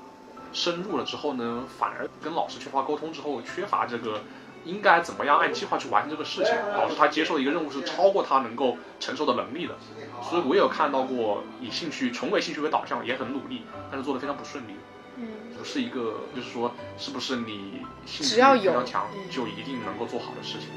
[0.51, 4.21] 深入了之后呢，反而跟老师缺乏沟通之后，缺乏这个
[4.65, 9.75] 应该怎么样按计划去完成这个事情，导致他接受的一个任务是超过他能够承受的能力的。
[10.21, 14.73] 所以我也有看到过以兴趣纯为兴趣为导向，也很努力，但是做的非常不顺利。
[15.15, 15.27] 嗯，
[15.57, 20.69] 不是一个，就是说，是不是你兴趣只要有非常强嗯，就一定能够做好的事情？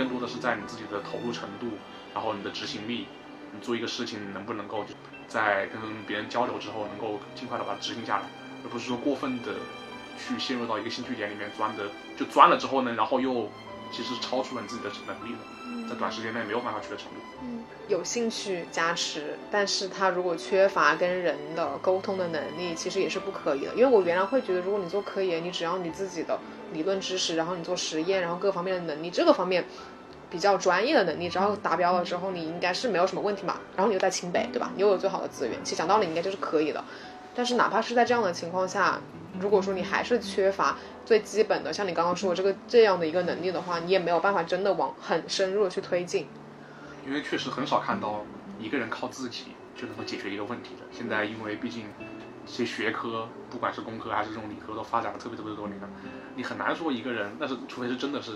[0.00, 1.66] 你更多的是在你自己的投入程度，
[2.14, 3.06] 然后你的执行力，
[3.52, 4.94] 你做一个事情能不能够就
[5.28, 8.24] 在跟别人交流之后，能够尽快的把它执行下来，
[8.64, 9.52] 而不是说过分的
[10.18, 11.84] 去陷入到一个兴趣点里面钻的，
[12.16, 13.50] 就钻了之后呢，然后又
[13.92, 17.20] 其实超出了你自己的能力了，在短时间内没有办法取得成果。
[17.88, 23.74] 有兴趣加持，但是他如果缺乏跟人的沟通的能力，其实也是不可以的。
[23.74, 26.38] 因为我原来会觉得，如果你做科研，你只要你自己的
[26.72, 29.64] 理论知识，然后你做实验，然后各方面的能力，这个方面
[30.30, 33.58] 比较专业的能力，只要达标了之后，你应该是没有什么问题嘛。
[33.76, 34.70] 然后你又在清北，对吧？
[34.74, 36.84] 你又有最好的资源，其实讲道理应该就是可以的。
[37.34, 39.00] 但是哪怕是在这样的情况下，
[39.38, 46.26] 如果说你还是缺乏最基本的，像你刚刚说的这个这样的一个能力的话，你也没有办法真的往很深入的去推进。
[47.06, 48.24] 因为确实很少看到
[48.58, 50.84] 一个人靠自己就能够解决一个问题的。
[50.92, 51.84] 现在因为毕竟
[52.44, 55.88] 这些学科，不管是工科还是这种理科，都发展了特别特别多年了，
[56.36, 58.32] 你很难说一个人，那是除非是真的是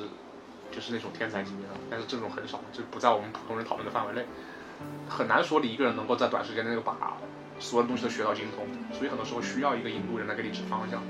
[0.70, 4.26] 就是那种天才级别的，但是这种很少，就不在我们普通人讨论的范围内，
[5.09, 7.16] 很难说你一个人能够在短时间内把
[7.59, 8.66] 所有东西都学到精通。
[8.92, 11.02] 所以很多时候需要一个引路人来给你指方向。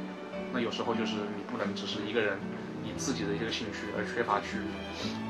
[0.52, 2.38] 那有时候就是你不能只是一个人
[2.84, 4.58] 以自己的一个兴趣而缺乏去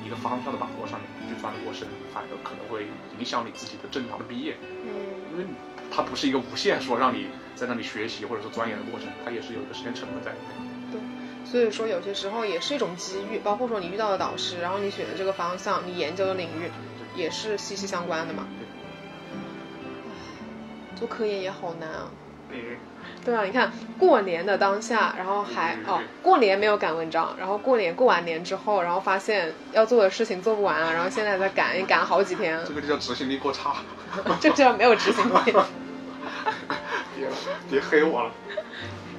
[0.05, 2.89] 一个方向的把握上面去钻得过深，反而可能会
[3.19, 5.15] 影响你自己的正常的毕业，嗯。
[5.33, 5.47] 因为
[5.91, 10.74] 它不是一个无限说让你在那里学习或者说钻研的过程，它也是有一个时间成本在里面。
[11.55, 16.69] 所以说，有些时候也是一种机遇，包括说你遇到的导师，然后你选的这个方向，你研究的领域，
[17.15, 18.45] 也是息息相关的嘛。
[20.97, 22.11] 做科研也好难啊。
[22.51, 22.59] 嗯，
[23.25, 33.77] 对啊，你看过年的当下，然后还哦，过年没有赶文章，然后过年过完年之后，然后发现要做的事情做不完了，然后现在在赶，也赶了好几天，这个就叫执行力过差。
[34.43, 35.55] 这叫没有执行力。
[37.17, 37.29] 别
[37.71, 38.33] 别黑我了。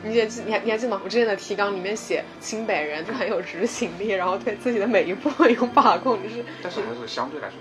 [0.06, 1.02] 你还记你还你还记得吗？
[1.04, 7.58] 我之前的提纲里面写清北人就很有执行力，然后对自己的每一步有把控，就是但是还是相对来说，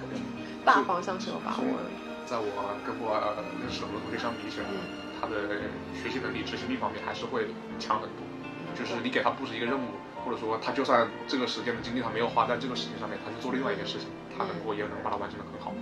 [0.64, 1.84] 大方向是有把握的。
[2.24, 2.48] 在我
[2.86, 3.12] 跟我
[3.60, 4.66] 认识的很多同学相比起来，
[5.20, 5.36] 他的
[5.92, 7.46] 学习能力、执行力方面还是会
[7.78, 8.24] 强很多。
[8.74, 9.84] 就是你给他布置一个任务，
[10.24, 15.74] 或者说他就算这个时间的精力他没有花在这个事情上面，他去做另外一件事情，他能够也能把它完成的很好。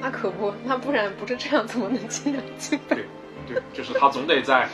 [0.00, 3.04] 那可不，那不然不是这样，怎么能进入清北？
[3.46, 4.66] 对，就是他总得在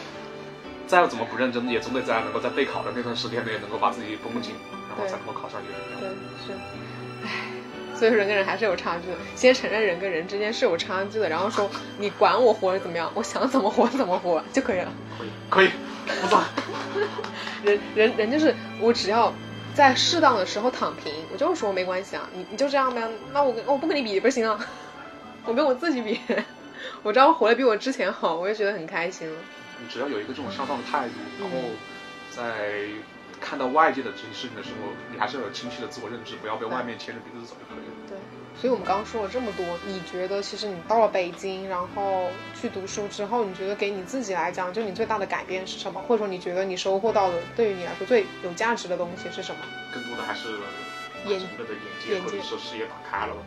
[0.86, 4.54] 再怎么不认真，也总得在能够在备考的那段时间内能够把自己绷紧，
[4.88, 5.60] 然后才能够考上。
[6.00, 6.08] 对，
[6.46, 6.52] 是，
[7.24, 7.30] 唉。
[7.94, 14.92] 所以说人跟人还是有差距的，先承认人跟人之间是有差距的，然后说你管我活怎么样，我想怎么活怎么活就可以了。
[15.16, 15.68] 可以，可以，
[16.20, 16.42] 不错。
[17.62, 19.32] 人人人就是我只要
[19.72, 24.58] 在适当的时候躺平，我就是说没关系啊，你你就这样呗，那我我不跟你比不行啊，
[25.44, 26.18] 我跟我自己比，
[27.04, 29.38] 我只要活得比我之前好，我就觉得很开心了。
[29.82, 31.56] 你只要有一个这种向上的态度，然后
[32.30, 32.86] 在
[33.40, 37.94] 看到外界的这些事情的时候，你还是要有清晰的自我认知，不要被外面牵着鼻子走就可以了。
[38.06, 38.16] 对，
[38.54, 46.00] 所以我们刚刚说了这么多，你觉得其实你到了北京，然后去读书之后，你觉得给你自己来讲，就你最大的改变是什么？
[46.02, 49.60] 或者说你觉得你收获到的，对于你来说最有价值的东西是什么？
[49.92, 50.48] 更多的还是
[51.26, 53.42] 眼整个的眼界或者是视野打开了吧。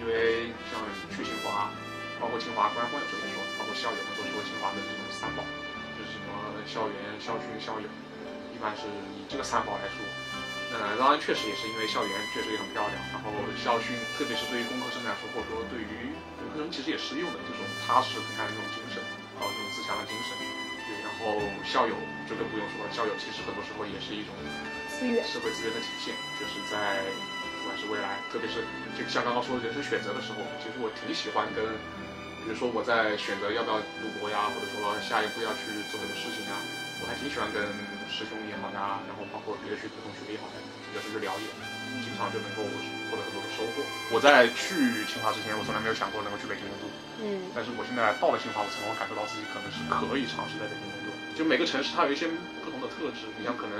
[0.00, 0.80] 因为像
[1.12, 1.68] 去清华，
[2.20, 5.44] 包括清华官方有这么说，包括校友们都说清华的这种三宝，
[6.66, 7.86] 校园、校训、校友，
[8.52, 9.98] 一般是以这个三宝来说。
[10.74, 13.30] 呃，当然确实也是因为校园确实也很漂亮，然后
[13.62, 16.10] 校训，特别是对于工科生来说，或者说对于
[16.42, 18.98] 文科生其实也适用的这种踏实肯干的这种精神，
[19.38, 20.34] 还有这种自强的精神。
[20.84, 21.94] 对，然后校友
[22.26, 24.34] 就更不用说了，校友其实很多时候也是一种
[24.90, 26.10] 资源社会资源的体现，
[26.42, 27.06] 就是在
[27.62, 28.66] 不管是未来，特别是
[28.98, 31.62] 就像刚刚说的人生选择的时候，其实我挺喜欢跟，
[32.44, 36.52] 比如说我在选择要不要读博呀，或者说下一步要去做什么事情呀，
[37.00, 37.64] 我还挺喜欢跟
[38.06, 40.56] 师兄也好呀，然后包括别的学弟同学也好呀，
[40.92, 41.48] 有时去了解，
[42.04, 42.62] 经常就能够
[43.08, 43.80] 获得很多的收获。
[44.12, 46.86] 我我在去清华之前，我从来没有想过能够去北京工作。
[47.24, 51.08] 嗯但是我现在到了清华，我才能够感受到自己可能是可以尝试在北京工作。
[51.32, 52.28] 就每个城市它有一些
[52.60, 53.78] 不同的特质，你像可能，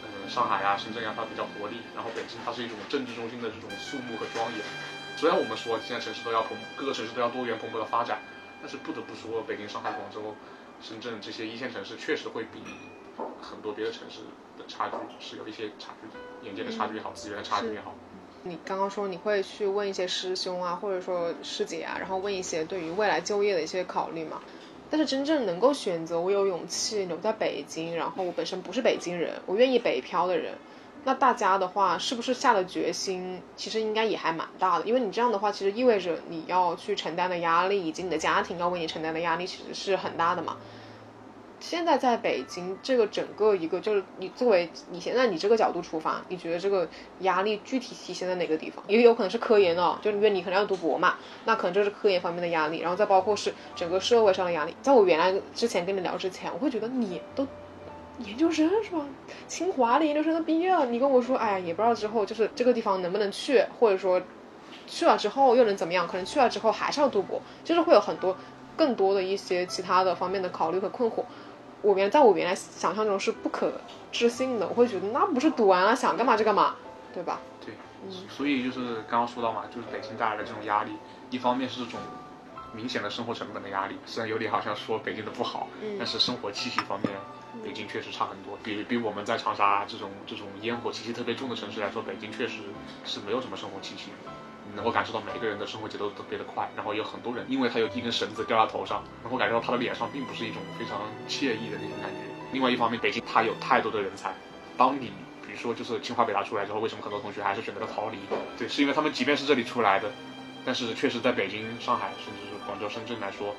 [0.00, 4.64] 呃，上海啊、深圳呀、它比较活力，然后北京它是一种政治中心的这种肃穆和庄严。
[5.16, 8.20] 虽然我们说现在城市都要蓬，各个城市都要多元蓬勃的发展，
[8.60, 10.34] 但是不得不说，北京、上海、广州、
[10.82, 12.60] 深圳这些一线城市确实会比
[13.40, 14.20] 很多别的城市
[14.58, 17.94] 的差距是有一些差距的，眼界的差距也好，资源的差距也好。
[18.42, 24.42] 你刚刚说你会去问一些师兄啊，或者说师姐啊，然后问一些对于未来就业的一些考虑嘛。
[24.88, 30.54] 但是真正能够选择我有勇气留在北京，然后我本身不是北京人，我愿意北漂的人，
[31.06, 33.40] 那大家的话是不是下了决心？
[33.54, 40.56] 其实应该也还蛮大的，因为你这样的话，其实意味着你要去承担的压力，以及你的家庭要为你承担的压力，其实是很大的嘛。
[41.60, 46.88] 现在在北京，这个整个一个就是你作为你现在你这个角度出发，你觉得这个
[47.20, 48.84] 压力具体体现在哪个地方？
[48.88, 51.14] 也有可能是科研哦，就因为你可能要读博嘛，
[51.44, 54.74] 那可能就是科研方面的压力，然后再包括是整个社会上的压力。
[54.82, 57.46] 在我原来之前跟你聊之前，我会觉得你都
[58.18, 59.04] 研究生是吧？
[59.46, 64.20] 清华的研究生都毕业了，你跟我说，哎呀，也不知道之后就是这个地方能不能去，或者说
[64.86, 66.06] 去了之后又能怎么样？
[66.08, 68.36] 可能去了之后还是要读博，就是会有很多
[68.76, 71.24] 更多的一些其他的方面的考虑和困惑。
[71.82, 73.70] 我原在我原来想象中是不可
[74.10, 76.74] 置信的，我会觉得那不是读完了想干嘛就干嘛，
[77.12, 77.40] 对吧？
[77.64, 77.74] 对，
[78.28, 80.92] 所以就是刚刚说到嘛，就是北京带来的这种压力，
[81.30, 82.00] 一方面是这种
[82.72, 87.12] 明显的生活成本的压力，虽然有点好像说北京的不好，但是生活气息方面，
[87.66, 88.56] 北京确实差很多。
[88.62, 92.58] 比比我们在长沙这种这种烟火气息特别重的城市来说，北京确实
[93.04, 94.10] 是没有什么生活气息。
[94.68, 102.20] 你能够感受到每个人的生活节奏特别的快，然后有很多人，因为他有一根绳子吊在头上，能够感觉到他的脸上并不是一种非常惬意的那种感觉。
[102.52, 104.32] 另外一方面，北京它有太多的人才，
[104.76, 105.12] 当你
[105.44, 108.18] 比如说就是清华北大出来之后，为什么很多同学还是选择了逃离？
[108.56, 110.10] 对，是因为他们即便是这里出来的，
[110.64, 113.54] 但是确实在北京、上海甚至是广州、深圳来说，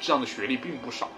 [0.00, 1.08] 这样的学历并不少。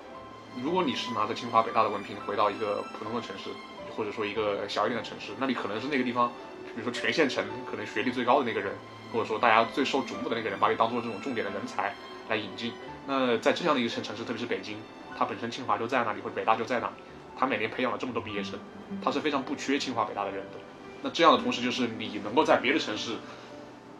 [0.63, 3.51] 如果你是拿着清华北大的文凭回到一个普通的城市，
[3.97, 6.31] 或者说一个小一点的城市，那你可能是那个地方，
[6.75, 8.73] 比如说全县城可能学历最高的那个人。
[9.13, 11.93] 或者说大家最受瞩目的那个人，把你当做这种重点的人才
[12.29, 12.73] 来引进。
[13.09, 14.77] 那在这样的一个城城市，特别是北京，
[15.19, 16.93] 它本身清华就在那里，或者北大就在那里，
[17.37, 18.57] 它每年培养了这么多毕业生，
[19.03, 20.61] 它是非常不缺清华北大的人的。
[21.03, 23.17] 那这样的同时，就是你能够在别的城市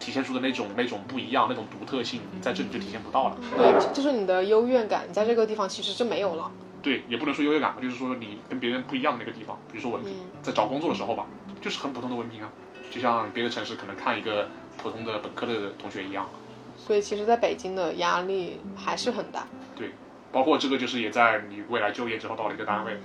[0.01, 3.39] 体现出的那种那种不一样、那种独特性，在这里就体现不到了。
[3.57, 6.51] 对，就是你的优越感在这个地方其实是没有了。
[6.83, 11.27] 对，也不能说优越感吧，就是说你跟别人不一样的那个地方，比如说文凭，在找工作的时候吧，
[11.61, 12.51] 就是很普通的文凭啊，
[12.91, 14.49] 就像别的城市可能看一个。
[14.83, 16.27] 普通的本科的同学一样，
[16.75, 19.47] 所以其实在北京的压力还是很大。
[19.77, 19.91] 对，
[20.33, 22.99] 包括这个就是也在你未来就业之后到了一个单位，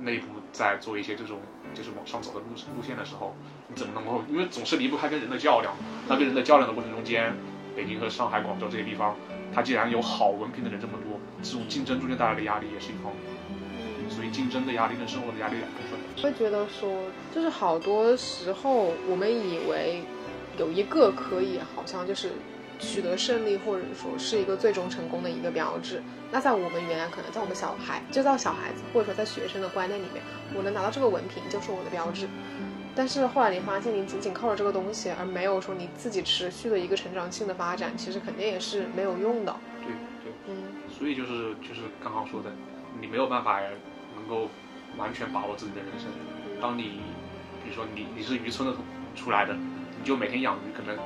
[0.00, 1.38] 内部在做一些这种
[1.74, 3.34] 就是往上走的路路线的时候，
[3.68, 4.22] 你怎么能够？
[4.30, 5.74] 因为总是离不开跟人的较量。
[6.08, 7.32] 那跟人的较量的过程中间，
[7.74, 9.16] 北京和上海、广州这些地方，
[9.54, 14.10] 它既然有好文凭的人这么多，这种竞争中间带来的压力也是一方面。
[14.10, 15.98] 所以竞争的压力跟生活的压力两部分。
[16.22, 16.90] 会觉得说，
[17.34, 20.02] 就是好多时候我们以为。
[20.58, 22.32] 有一个可以好像就是
[22.82, 26.02] 取得胜利，或者说是一个最终成功的一个标志。
[26.30, 30.22] 那在我们原来可能在我们小孩就在小孩子，或者说在学生的观念里面，
[30.54, 32.28] 我能拿到这个文凭就是我的标志。
[32.94, 39.56] 但是后来你发现，你仅仅靠着这个东西，而没有说你自己持续的一个成长性的发展，其实肯定也是没有用的。
[39.80, 39.92] 对
[40.24, 40.64] 对，嗯。
[40.90, 42.50] 所以就是就是刚刚说的，
[43.00, 43.60] 你没有办法
[44.16, 44.50] 能够
[44.98, 46.08] 完全把握自己的人生。
[46.60, 47.00] 当你
[47.62, 48.76] 比如说你你是渔村的
[49.14, 49.56] 出来的。
[49.94, 50.98] 你就每天养鱼，可能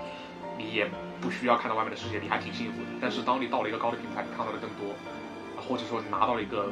[0.57, 0.87] 你也
[1.21, 2.89] 不需要看到外面的世界，你还挺幸福的。
[3.01, 4.95] 但是当你到了一个高的平台，你看到的更多，
[5.57, 6.71] 或者说你拿到了一个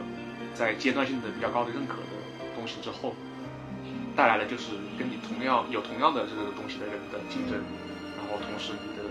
[0.54, 2.12] 在阶段性的比较高的认可的
[2.54, 3.14] 东西之后，
[4.14, 7.59] 带来的就是跟你同样有同样的这个东西的人的竞争，
[8.16, 9.02] 然后同时你的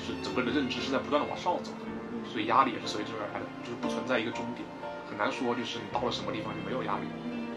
[0.00, 1.84] 是整个的认知是在不断的往上走的，
[2.26, 4.66] 所以压力也是随之而来的，就是不存在一个终点，
[5.08, 7.06] 很难说就是你到了什么地方就没有压力，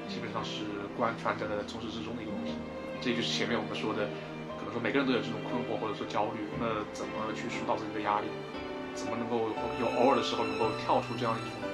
[0.08, 2.54] 基本上是贯穿在的从始至终的一个东西。
[3.02, 4.08] 这就是前面我们说的。
[4.74, 8.26] 说每个人都有这种困惑或者说焦虑，那怎么去疏导自己的压力？
[8.98, 11.70] 怎么能够有偶尔的时候能够跳出这样一种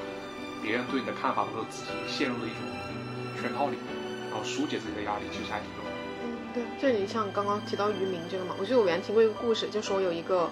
[0.62, 2.60] 别人对你的看法，或者自己陷入的一种
[3.40, 3.80] 圈套里，
[4.30, 5.92] 然后疏解自己的压力，其实还挺重要。
[6.24, 10.44] 嗯，对，就你像刚刚提到渔民这个嘛，我记得我原来听过一个故事，就说有一个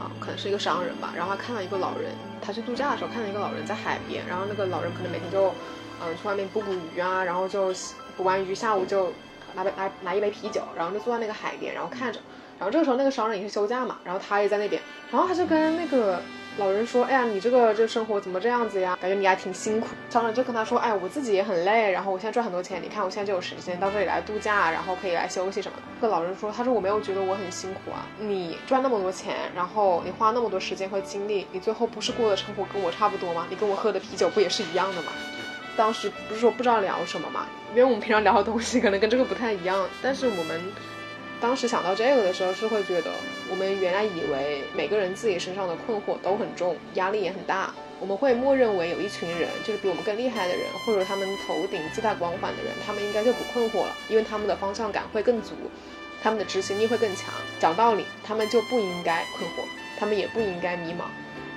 [0.00, 5.54] 啊，可能是一个商人吧，然后他看到一个老人，他去度假的时候看到一个老人在海边，然后那个老人可能每天就
[6.00, 7.72] 嗯去外面捕捕鱼啊，然后就
[8.16, 9.12] 捕完鱼下午就。
[9.54, 12.20] 拿杯拿拿一杯啤酒，然后就坐在那个海边，然后看着。
[12.56, 14.80] 然后这个时候那个商人也是休假嘛，然后他也在那边，
[15.10, 16.22] 然后他就跟那个
[16.56, 18.96] 老人说：“哎呀，你这个这生活怎么这样子呀？
[19.02, 33.48] 感觉你还挺辛苦。”商人就跟他说：“哎，我自己也很累，然后我现在赚很多钱，你看我现在就有时间到这里来度假，然后可以来休息什么的。”这个老人说：“他说我没有觉得我很辛苦啊，你赚那么多钱，然后你花那么多时间和精力，你最后不是过的生活跟我差不多吗？
[33.50, 35.10] 你跟我喝的啤酒不也是一样的吗？”
[35.76, 40.60] 当时不是说不知道聊什么嘛，因为我们平常聊的东西可能跟这个不太一样，但是我们。
[41.40, 43.10] 当时想到这个的时候，是会觉得
[43.50, 47.74] 我们原来以为每个人自己身上的困惑都很重，压力也很大。
[48.00, 55.50] 我们会默认为有一群人，就是比我们更厉害的人，或者他们头顶自带光环的人，他们应该就不困惑了，因为他们的方向感会更足，
[56.22, 57.34] 他们的执行力会更强。
[57.60, 59.68] 讲道理，他们就不应该困惑，
[59.98, 61.04] 他们也不应该迷茫。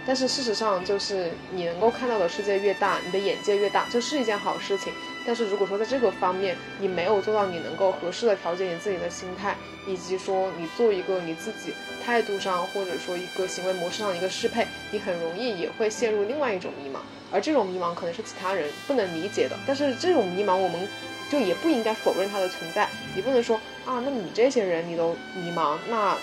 [0.08, 4.94] 但是事实上，就是你能够看到的世界越大，你的眼界越大，就是一件好事情。
[5.26, 11.74] 但是如果说在这个方面你没有做到，你能够合适的调节你自己的心态，以及说你做一个你自己
[12.06, 17.00] 态度上或者说一个行为模式上的一个适配，你很容易也会陷入另外一种迷茫，
[17.30, 19.58] 而这种迷茫可能是其他人不能理解的。
[19.68, 20.88] 但是这种迷茫，我们
[21.30, 26.18] 就也不应该否认它的存在，你不能说啊，那你这些人你都迷茫，那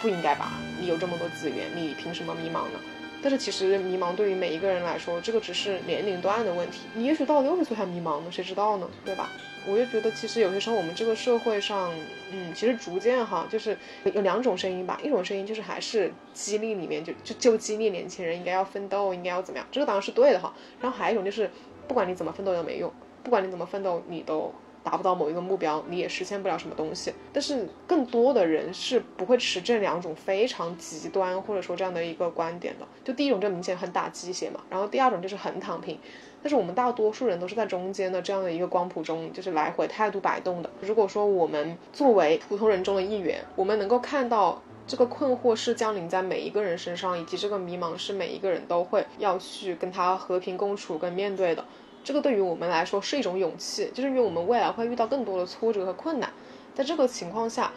[0.00, 0.52] 不应该吧？
[0.78, 2.78] 你有这么多资源，你凭什么迷茫呢？
[3.24, 6.80] 但是其实迷茫对于每一个人来说，这个只是年龄段的问题。
[6.92, 8.86] 你也许到六十岁还迷茫呢，谁知道呢？
[9.02, 9.30] 对吧？
[9.66, 11.90] 我就觉得其实有些时候我们这个社会上，
[12.30, 13.74] 嗯，其实逐渐哈，就是
[14.12, 15.00] 有两种声音吧。
[15.02, 20.52] 一种声音就是还是激励里面就就就激励年轻人应该要奋斗，应该要怎么样，这个当然是对的哈。
[20.78, 21.50] 然后还有一种就是
[21.88, 24.52] 不管你怎么奋斗都没用，不管你怎么奋斗，你都。
[24.84, 27.12] 达不到某一个目标，你也实现不了什么东西。
[27.32, 32.86] 但是更多的人是不会持这两种非常极端或者说这样的一个观点的。
[33.02, 35.98] 就第一种就明显很打鸡血嘛，然后第二种就是很躺平。
[36.42, 40.68] 但是我们大多数人都是在中间的这样的一个光谱中，就是来回态度摆动的。
[40.82, 51.64] 如果说我们作为普通人中的一员，我们能够看到这个困惑是降临在每一个人身上，以及这个迷茫是每一个人都会要去跟他和平共处跟面对的。
[52.04, 56.30] 这个对于我们来说是一种勇气，就是因为我们未来会遇到更多的挫折和困难，
[56.74, 57.72] 在这个情况下，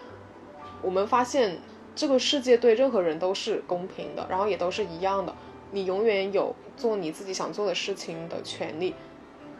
[0.81, 1.57] 我们发现
[1.95, 5.33] 这个世界对任何人都是公平的，然后也都是一样的。
[5.71, 8.93] 你永远有做你自己想做的事情的权利，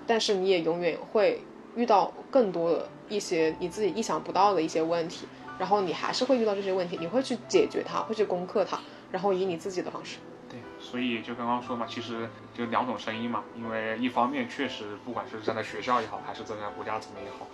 [0.06, 1.42] 但是你也永远会
[1.76, 5.26] 遇到更多的一些你自己意想不到的一些问题，
[5.58, 8.78] 然后你还是会遇到这些问题，你会去解决它，会去攻克它，
[9.12, 10.18] 然后以你自己的方式。
[10.90, 13.44] 所以就刚刚说嘛，其实就两种声音嘛。
[13.58, 17.46] 因为一方面确实，不管是站在学校也好，还是站在国家层面也好，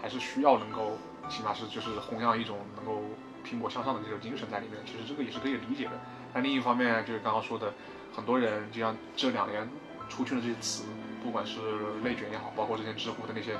[0.00, 0.96] 还是需要能够，
[1.28, 3.02] 起码是就是弘扬一种能够
[3.42, 4.78] 拼搏向上的这种精神在里面。
[4.86, 5.92] 其实这个也是可以理解的。
[6.32, 7.72] 但另一方面，就是刚刚说的，
[8.14, 9.68] 很多人就像这两年
[10.08, 10.84] 出去的这些词，
[11.24, 11.58] 不管是
[12.04, 13.54] 内卷也好，包括之前知乎的那些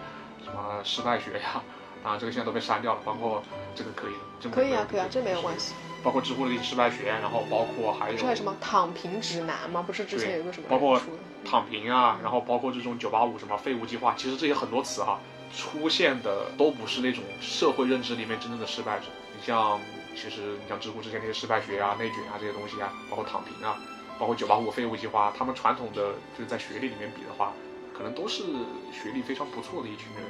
[0.44, 1.60] 什么失败学呀，
[2.06, 3.00] 当然这个现在都被删掉了。
[3.04, 3.42] 包括
[3.74, 5.74] 这个可以，这可以啊，可以啊，这没有关系。
[6.04, 9.82] 包括知乎的一些失败学，然后包括还有还有什么躺平指南吗？
[9.84, 10.68] 不是之前有个什么？
[10.68, 11.00] 包括
[11.44, 15.18] 躺平啊，然后包括这种九八五什么废物计划，其实这些很多词哈，
[15.52, 19.06] 出现的都不是那种社会认知里面真正的失败者。
[19.36, 19.80] 你像，
[20.14, 23.76] 其实你像知乎之前那些失败学啊、内卷啊这些东西啊，包括躺平啊，
[24.16, 27.52] 包括九八五废物计划，他们传统的就是在学历里面比的话，
[27.92, 28.44] 可能都是
[28.92, 30.24] 学历非常不错的一群人。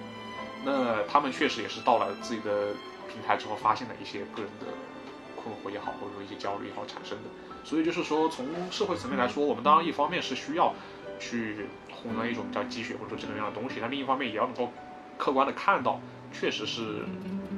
[0.66, 2.74] 那他们确实也是到了自己的
[3.08, 4.66] 平台之后，发现了一些个人的。
[5.46, 7.24] 困惑也好，或者说一些焦虑也好产生的，
[7.62, 10.74] 所以就是说，从社会层面来说，我们当然一方面是需要
[11.20, 14.72] 去弘扬一种叫积雪或者说正能量的东西，但另一方面也要能够
[15.16, 16.00] 客观的看到，
[16.32, 17.04] 确实是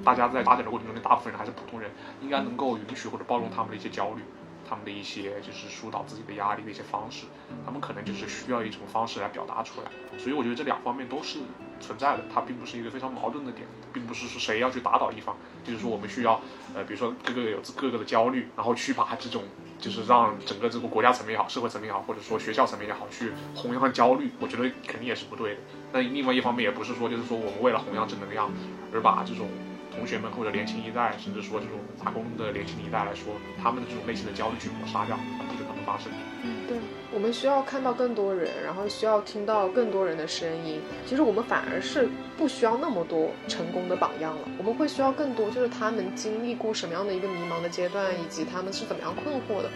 [0.05, 1.91] 大家在发展的过程中，大部分人还是普通人，
[2.21, 4.23] 应该能够允许或者包容他们的一些焦虑。
[4.69, 7.25] 他们的一些就是疏导自己的压力的一些方式，
[7.65, 11.39] 他们可能就是需要一种方式来表达出来，所以我觉得这两方面都是
[11.81, 16.41] 存在的，它并不是一个非常矛盾的点，并不是说谁要去打倒一方，就是说我们需要，
[16.75, 19.45] 呃，比如说各个有各个的焦虑，然后去把这种
[19.79, 25.61] 就是让整个这个国家层面也好，社会层面也好，或者说学校层面也好，去弘扬焦虑，我觉得肯定也是不对的。
[25.93, 28.51] 那另外一方面也不是说就是说我们为了弘扬正能量
[28.93, 29.49] 而把这种。
[29.91, 36.13] 同学们或者年轻一代，甚至说这种打工的年轻一代来说，他们的这种内心的焦虑去抹杀掉，不可能发生。
[36.45, 36.79] 嗯，对，
[37.13, 40.81] 我们需要看到更多人，然后需要听到更多人的声音。
[41.07, 49.71] 其实我们反而是不需要那么多成功的榜样了，我们会需要更多，就是他们经历过什么样的一个迷茫的阶段，以及他们是怎么样困惑的。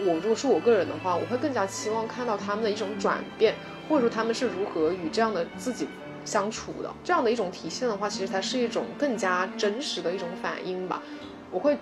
[0.00, 3.54] 我如果是我个人的话，我会更加期望看到他们的一种转变，
[3.88, 5.86] 或者说他们是如何与这样的自己。
[6.22, 11.02] 相处的这样的一种体现的话，其实才是一种更加真实的一种反应吧。
[11.50, 11.74] 我会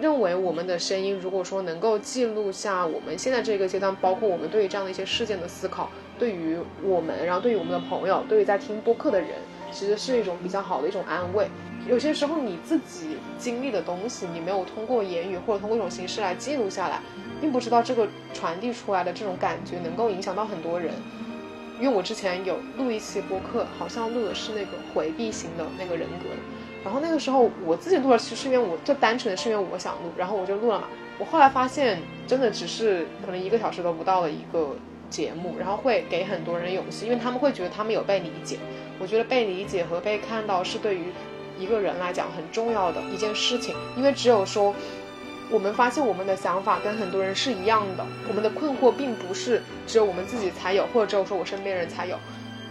[0.00, 9.30] 认为我们的声音，如果说能够记录下我们现在这个阶段，包括我们对于这样的一些事件的思考，对于我们，然后对于我们的朋友，对于在听播客的人，
[9.72, 11.48] 其实是一种比较好的一种安慰。
[11.88, 17.00] 有些时候你自己经历的东西，你没有通过言语或者通过一种形式来记录下来，
[17.40, 20.92] 并不知道这个传递出来的这种感觉能够影响到很多人。
[21.80, 26.28] 因为我之前有录一期播客，好像录的是那个回避型的那个人格，
[26.86, 30.86] 然后那个时候我自己录了，其实是因为我就单纯的是因为我想录，然后我就录了嘛。
[31.18, 34.76] 我后来发现，真的只是可能一个小时都不到的一个
[35.10, 38.58] 节目，然后会给很多人勇气，因为他们会觉得他们有被理解。
[39.00, 41.06] 我觉得被理解和被看到是对于
[41.58, 44.72] 一个人来讲很重要的一件事情，因为只有说
[45.50, 52.16] 我们发现我们的想法跟很多人是一样的，我们的困惑并不是只有我们自己才有，或者只有说我身边人才有，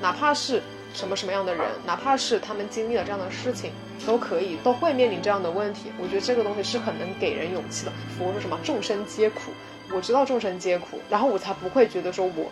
[0.02, 0.62] 哪怕是
[0.96, 3.72] 什么什么样的人，哪怕是他们经历了这样的事情，
[4.08, 5.92] 都可以都会面临这样的问题。
[6.00, 7.92] 我觉得这个东西是很能给人勇气的。
[8.18, 9.52] 佛说什么众生皆苦，
[9.94, 12.50] 我知道众生皆苦，然后我才不会觉得说我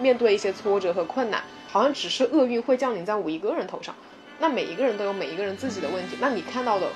[0.00, 1.40] 面对一些挫折和困难。
[1.68, 3.94] 好像只是厄运会降临在我一个人头上，
[4.40, 6.16] 那每一个人都有每一个人自己的问题。
[6.20, 6.88] 那你看到的，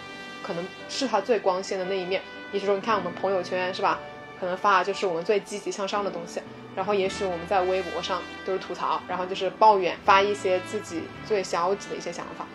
[0.43, 2.23] 可能是他最光鲜的那一面。
[2.53, 4.01] 也是说，你看我们朋友圈是吧？
[4.41, 6.41] 可能发的就是我们最积极向上的东西。
[6.75, 12.47] 然后也许我们在微博上都是吐槽，然后就是抱怨，发一些自己最消极的一些想法。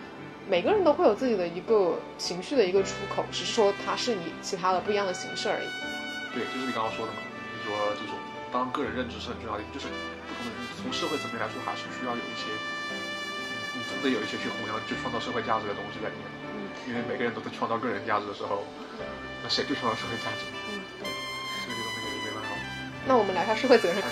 [0.48, 5.68] 每个人都会有自己的一个情绪的一个出口，只是说它是以其他的不一样的形式而已。
[6.34, 7.20] 对，就是你刚刚说的嘛。
[7.28, 8.16] 你说这种，
[8.54, 10.54] 当个人认知是很重要的，就是不同的。
[10.80, 12.46] 从社会层面来说，还是需要有一些，
[13.74, 16.24] 你总得有一些去弘扬、去创造社会价值的东西在里面。
[16.88, 18.64] 因为每个人都在创造个人价值的时候，
[19.42, 20.46] 那谁去创造社会价值？
[23.08, 24.10] 那我们来看社会责任感。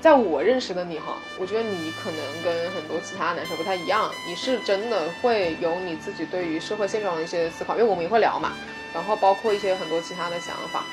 [0.00, 8.52] 在我认识的你哈，我觉得你可能跟很多其他男生不太一样，你是真的会有你自己对于社会现状的一些思考，因为我们也会聊嘛，
[8.94, 10.84] 然后包括一些很多其他的想法。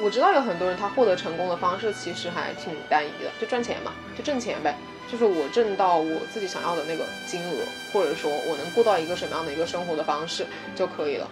[0.00, 4.74] 我知道有很多人，他获得成功的方式其实还挺单一的，就赚钱嘛，就挣钱呗，
[5.12, 7.56] 就是我挣到我自己想要的那个金额，
[7.92, 11.28] 或者说我能过到一个什么样的一个生活的方式就可以了。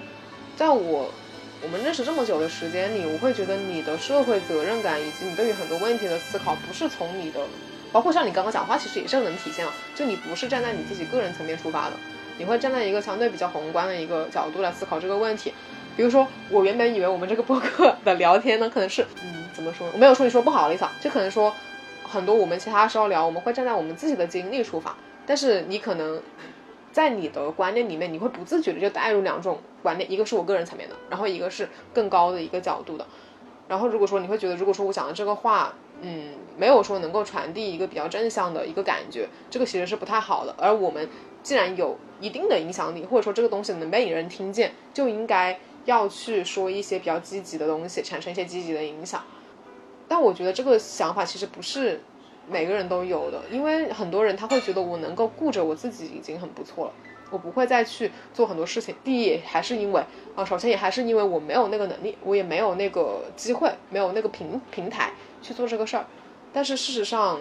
[0.56, 1.10] 在我
[1.66, 7.40] 我们认识这么久的时间里，我会觉得你的社会责任感以及你对于很多问题的思考，不是从你的，
[7.90, 11.94] 包括像你刚刚讲话，其实也是能体现了，就你不是站在你自己个人层面出发的，
[12.38, 15.52] 你会站在一个相对比较宏观的一个角度来思考这个问题。
[15.96, 19.90] 比如说，我原本以为我们这个播客的聊天呢，可能是，嗯，怎么说？
[19.92, 21.52] 我没有说你说不好的意思，就可能说，
[22.04, 24.96] 很多我们其他时候聊，我们会站在我们自己的经历出发，
[25.26, 26.22] 但是你可能
[26.96, 33.06] 在你的观念里面，你会不自觉的就带入两种观念，一个是我个人层面的，然后一个是更高的一个角度的。
[33.68, 40.54] 然后如果说你会觉得，如果说我讲的这个话，嗯，没有说能够传递一个比较正向的一个感觉，这个其实是不太好的。
[40.56, 41.06] 而我们
[41.42, 45.60] 既然有一定的影响力，或者说这个东西能被人听见，就应该。
[45.84, 49.22] 要去说一些比较积极的东西，产生一些积极的影响，
[50.08, 52.00] 但我觉得这个想法其实不是
[52.48, 56.92] 每个人都有的，因为很多人他会觉得我能够顾着我自己已经很不错了，
[57.30, 58.94] 我不会再去做很多事情。
[59.02, 60.02] 第一，还是因为
[60.34, 66.06] 啊，首先也还是因为我没有那个能力，我也没有那个机会，没有那个平平台去做这个事儿。
[66.52, 67.40] 但是事实上，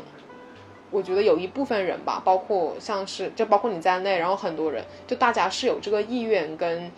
[0.92, 6.92] 我觉得有一部分人吧，包括像是就包括你在内，然后很多人，就大家是有这个意愿跟。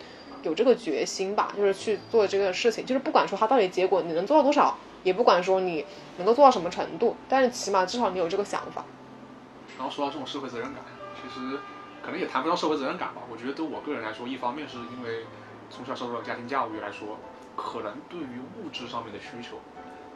[0.44, 5.84] 有这个决心吧，就是去做这个事情，就是不管说他到底结果你能做到多少，也不管说你
[6.16, 8.84] 能够做到什么程度，但是起码至少你有这个想法。
[9.76, 10.82] 然后说到这种社会责任感，
[11.14, 11.58] 其实
[12.02, 13.22] 可能也谈不上社会责任感吧。
[13.30, 15.24] 我觉得对我个人来说，一方面是因为
[15.70, 17.18] 从小受到家庭教育来说，
[17.56, 19.60] 可能对于物质上面的需求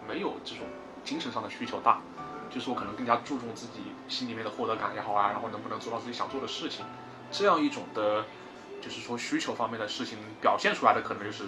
[0.08, 0.64] 没有这种
[1.04, 2.00] 精神上的需求大，
[2.50, 6.84] 就是我可能更加注重自己心里面的获得感也好啊，然后能不能做到自己想做的事情，
[7.30, 8.24] 这样一种的。
[8.82, 11.44] 就是说需求方面的事情表现出来的，可能就是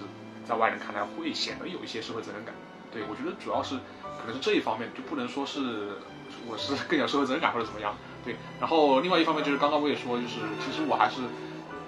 [0.46, 2.54] 在外人看来会显得有一些社会责任感。
[2.94, 3.74] 对我觉得主要是
[4.16, 5.98] 可能是这一方面，就不能说是
[6.46, 7.94] 我是 更有社会责任感或者怎么样。
[8.24, 11.20] 对，然后另外一方面就是刚刚我也说，就是其实我还是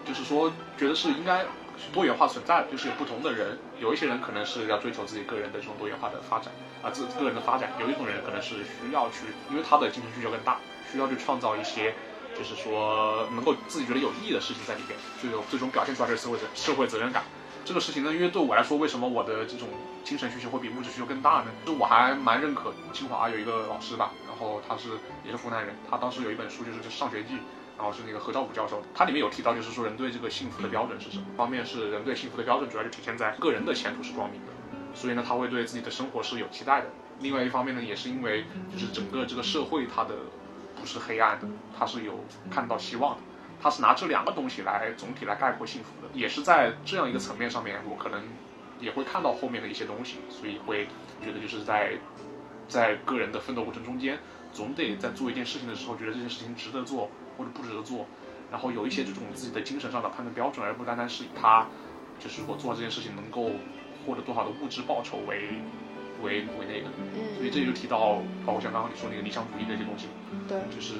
[0.05, 1.47] 就是说觉得是应该
[1.95, 6.53] 多元化存在，就是有不同的人，有一些人可能是要追求自己个人的这种多元化的发展
[6.83, 10.59] 啊，自个人的发展，有一种人可能是需要去，因为他的精神需求更大，
[10.91, 11.95] 需要去创造一些。
[12.37, 17.25] 就是说，能够自己觉得有意义的事情在里边，最终最终表现出来的社会责社会责任感。
[17.67, 19.69] 这个事情呢，因为对我来说，为什么我的这种
[20.05, 21.47] 精神需求会比物质需求更大呢？
[21.67, 24.91] 就我还蛮认可清华有一个老师吧，然后他是
[25.25, 27.35] 也是湖南人，他当时有一本书就是《上学记》，
[27.77, 31.25] 然后是那个何兆武教授，他里面有提到，就是说人对这个幸福的标准是什么？
[31.37, 34.53] 方面是人对幸福的标准主要就体现在个人的前途是光明的，
[34.95, 36.87] 所以呢，他会对自己的生活是有期待的。
[37.19, 40.15] 另外一方面呢，也是因为就是整个这个社会它的。
[40.79, 43.23] 不是黑暗的，他是有看到希望的，
[43.61, 48.23] 他是拿这两个东西来总体来概括幸福的，也是在这样一个层面上面，我可能
[48.81, 50.87] 也会看到后面的一些东西，所以会
[51.25, 51.93] 觉得就是在
[52.69, 54.19] 在个人的奋斗过程中间，
[54.53, 58.07] 总得在做一件事情的时候，觉得这件事情值得做或者不值得做，
[58.51, 61.67] 然后有一些这种自己的精神上的判断标准，而不单单是以他
[62.19, 63.53] 就是我做这件事情能够
[64.05, 65.49] 获得多少的物质报酬为
[66.23, 66.89] 为为那个，
[67.37, 70.07] 所以这就提到包括像刚刚你说那个理想主义这些东西，
[70.49, 70.95] 对，就是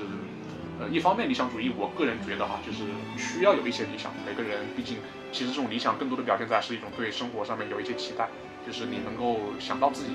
[0.81, 2.85] 呃一方面理想主义，我个人觉得哈，就是
[3.17, 4.99] 需要有一些理想，每个人毕竟
[5.33, 8.29] 其实这种理想更多的表现在是一种对生活上面有一些期待，
[8.67, 10.11] 就是你能够想到自己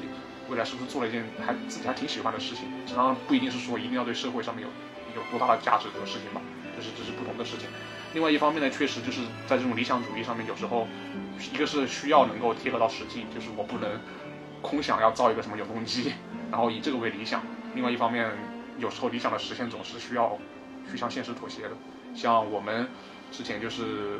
[0.49, 4.69] 未来是不是做了一件还自己还挺喜欢的事情，当然不一定是说一定要对社会上面有
[5.15, 6.41] 有多大的价值的事情吧，
[6.75, 7.67] 就是这是不同的事情。
[8.13, 10.85] 另外一方面呢，确实就是在这种理想主义上面，有时候
[11.53, 13.89] 一个是需要能够贴合到实际，就是我不能
[14.61, 16.13] 空想要造一个什么永动机，
[16.51, 17.41] 然后以这个为理想。
[17.73, 18.29] 另外一方面，
[18.77, 20.37] 有时候理想的实现总是需要
[20.89, 21.71] 去向现实妥协的。
[22.13, 22.87] 像我们
[23.31, 24.19] 之前就是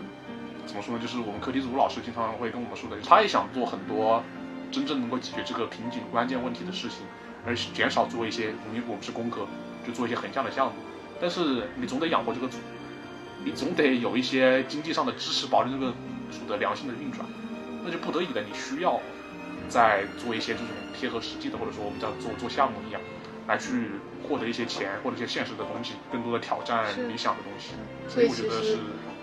[0.65, 1.01] 怎么说呢？
[1.01, 4.23] 就是我们课题组老师经常会跟我们说的，他也想做很多
[4.71, 7.05] 真正能够解决这个瓶颈关键问题的事情，
[7.45, 9.45] 而减少做一些，因为我们是工科，
[9.85, 10.73] 就做一些横向的项目。
[11.19, 12.57] 但是你总得养活这个组，
[13.43, 15.93] 你总得有一些经济上的支持，保证这个
[16.31, 17.27] 组的良性的运转。
[17.83, 18.99] 那就不得已的，你需要
[19.71, 22.99] 再做一些这种贴合实际的，或者说我们叫做做项目一样，
[23.47, 23.91] 来去
[24.27, 27.71] 获得一些钱或者一些现实的东西，更多的挑战理想的东西。
[28.09, 28.77] 所以我觉得是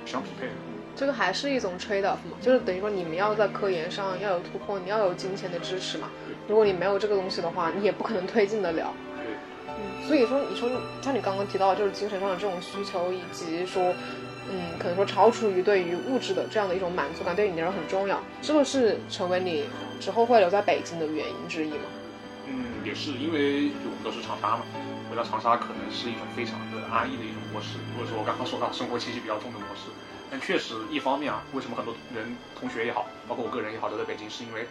[0.06, 0.52] 相匹配的。
[0.96, 6.08] 这个还是一种 trade off 嘛，就是等于说你们要在科研上要有突破，你要有金钱的支持嘛。
[6.48, 8.92] 如果你没有这个东西的话，你也不可能推进得了。
[10.06, 10.70] 所以说，你说
[11.02, 13.94] 像你刚刚提到，就是精神上的这种需求，以及说，
[14.50, 18.18] 嗯，可能说超出于对于物质的这样的一种满足感，对你来说很重要。
[18.40, 19.64] 这个是成为你
[20.00, 21.84] 之后会留在北京的原因之一吗？
[22.46, 24.62] 嗯，也是，因为我们都是长沙嘛，
[25.10, 29.92] 回到长沙可能是一种非常的安逸的一种模式，或者说我刚刚说到生活气息比较重的模式。
[30.30, 34.66] 但确实，一方面啊，为什么很多人同学也好，包括我个人也好，留在北京，是因为。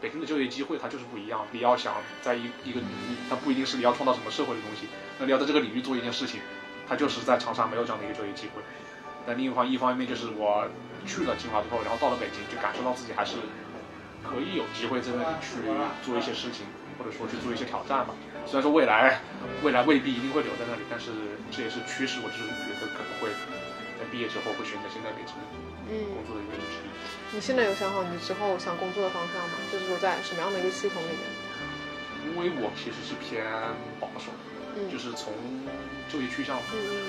[0.00, 1.46] 北京的就业机会它就是不一样。
[1.50, 4.86] 你要想在一一个领域，它不一定是你要创造什么社会的东西。
[5.18, 6.40] 那你要在这个领域做一件事情，
[6.86, 8.62] 它就是在长沙没有这样的一个就业机会。
[9.26, 10.68] 但另一方一方面就是我
[11.06, 13.36] 去了清华之后，然后到了北京，就感受到自己还是
[14.22, 15.64] 可以有机会在那里去
[16.04, 16.66] 做一些事情，
[16.98, 18.12] 或者说去做一些挑战吧。
[18.44, 19.22] 虽然说未来
[19.62, 21.10] 未来未必一定会留在那里，但是
[21.50, 22.20] 这也是趋势。
[22.20, 23.32] 我就是觉得可能会
[23.96, 25.32] 在毕业之后会选择现在北京
[25.88, 26.88] 工作的原因之一。
[27.34, 29.58] 你现在有想好你之后想工作的方向吗？
[29.70, 31.22] 就是说在什么样的一个系统里面？
[32.24, 33.44] 因为我其实是偏
[34.00, 34.32] 保守，
[34.78, 35.28] 嗯，就是从
[36.08, 36.56] 就业趋向，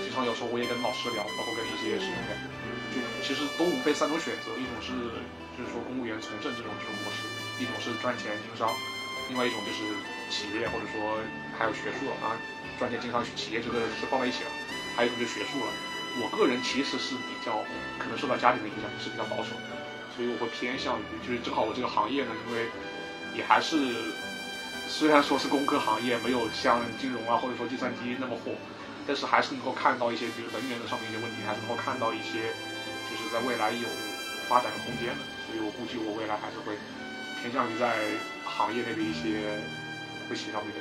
[0.04, 2.30] 经常有时候我也跟老师聊，包括跟一些实验员，
[2.92, 4.92] 就其实都无非三种选择，一种是
[5.56, 7.24] 就是说公务员从政这种这种模式，
[7.62, 8.68] 一种是赚钱经商，
[9.32, 9.88] 另外一种就是
[10.28, 11.24] 企业或者说
[11.56, 12.36] 还有学术啊，
[12.76, 14.52] 赚钱经商企业这个是放在一起了，
[15.00, 15.72] 还有一种就是学术了。
[16.22, 17.64] 我个人其实是比较
[18.00, 19.76] 可能受到家庭的影响，是比较保守的。
[20.16, 22.72] 所以我会偏向于，就是正好我这个行业呢，因为
[23.36, 23.76] 也还是
[24.88, 28.56] 虽然说是工科行业，没有像金融啊或者说计算机那么火，
[29.06, 32.56] 但是还是能够看到一些，比如能源的上面一些问题，还是能够看到一些，
[33.12, 33.88] 就是在未来有
[34.48, 35.22] 发展的空间的。
[35.44, 36.80] 所以我估计我未来还是会
[37.42, 39.60] 偏向于在行业内的一些
[40.30, 40.80] 会协调一点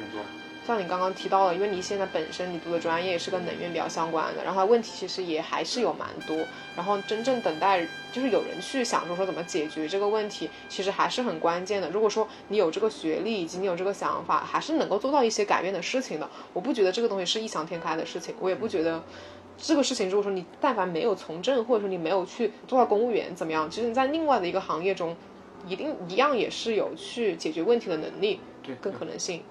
[0.00, 0.24] 工作。
[0.64, 6.46] 像你刚刚提到的，因为你现在本身你读的专业也是跟能源比较相关的，然后问题其实也还是有蛮多，
[6.76, 11.90] 然后真正等待就是有人去想说说怎么解决这个问题，其实还是很关键的。
[11.90, 16.30] 如果说你有这个学历以及你有这个想法，还是能够做到一些改变的事情的。
[16.52, 19.02] 我不觉得这个东西是异想天开的事情，我也不觉得
[19.58, 25.16] 这个事情如果说你但凡没有从政，或者说你没有去做到公务员怎么样，其实你在另外的一个行业中，
[25.66, 29.42] 一定一样也是有去解决问题的能力，对，跟可能性。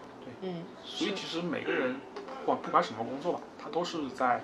[0.41, 4.41] 嗯，所以其实每个人，不管不管什么工作吧，他都是在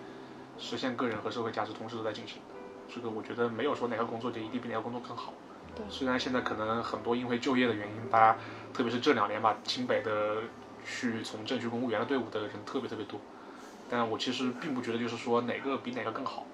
[0.57, 2.55] 实现个人和社会价值同时都在进行的。
[2.93, 5.33] 这个我觉得没有说哪个工作就一定比哪个工作更好。
[5.75, 8.37] 对，虽然现在可能很多因为就业的原因，大家
[8.73, 10.43] 特别是这两年吧，清北的
[10.85, 13.19] 去从政去公务员的队伍的人特别特别多，
[13.89, 16.45] 但我其实并不觉得就是说哪个比哪个更好，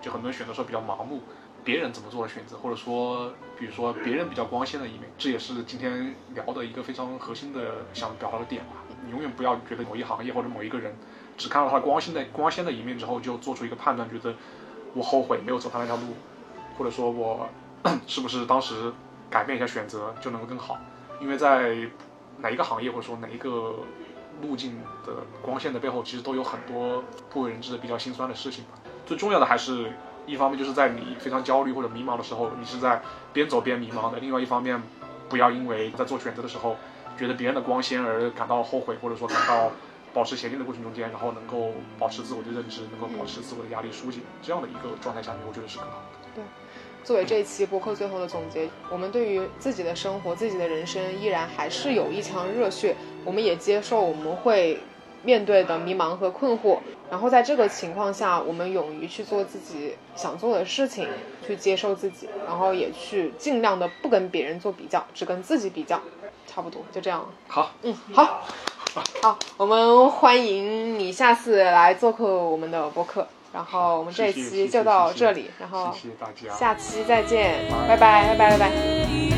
[0.00, 1.22] 就很多人选择说比较盲目。
[1.64, 8.82] 别人怎么做的选择，或者说，比如说别人比较光鲜的一面，这也是今天聊的一个非常核心的想表达的点吧。
[9.04, 10.94] 你永远不要觉得某一行业或者某一个人，
[11.36, 14.34] 只看到他光鲜的光鲜的一面之后，就做出一个判断，觉得
[14.94, 16.14] 我后悔没有走他那条路，
[16.78, 17.48] 或者说我
[18.06, 18.92] 是不是当时
[19.28, 20.78] 改变一下选择就能够更好？
[21.20, 21.76] 因为在
[22.38, 23.76] 哪一个行业或者说哪一个
[24.40, 28.70] 路径的光线的背后，其实都有很多不为人知的比较心酸的事情吧。
[29.04, 29.92] 最重要的还是。
[30.30, 33.02] 一方面就是在你非常焦虑或者迷茫的时候，你是在
[33.32, 34.80] 边走边迷茫的；另外一方面，
[35.28, 36.76] 不要因为在做选择的时候
[37.18, 39.72] 觉得别人的光鲜而感到后悔，或者说感到
[40.14, 46.04] 保持前进的过程中间，然后能够保持自我的认知，能够保持自我的压力疏解，这样的一个状态下面，我觉得是更好的。
[46.36, 46.44] 对，
[47.02, 54.80] 作为这一期播客最后的总结，我们对于自己的生活、自己的人生依然还是有一腔热血，我们也接受我们会
[55.22, 56.78] 面对的迷茫和困惑。
[57.10, 61.08] 然后在这个情况下，我们勇于去做自己想做的事情，
[61.46, 66.00] 去接受自己，然后也去尽量的不跟别人做比较，只跟自己比较，
[66.46, 67.28] 差不多就这样。
[67.48, 68.42] 好，嗯，好，
[69.22, 73.26] 好，我们欢迎你下次来做客我们的播客。
[73.52, 75.92] 然后我们这一期就到这里，然后
[76.56, 79.29] 下期再见，拜拜，拜拜，拜拜。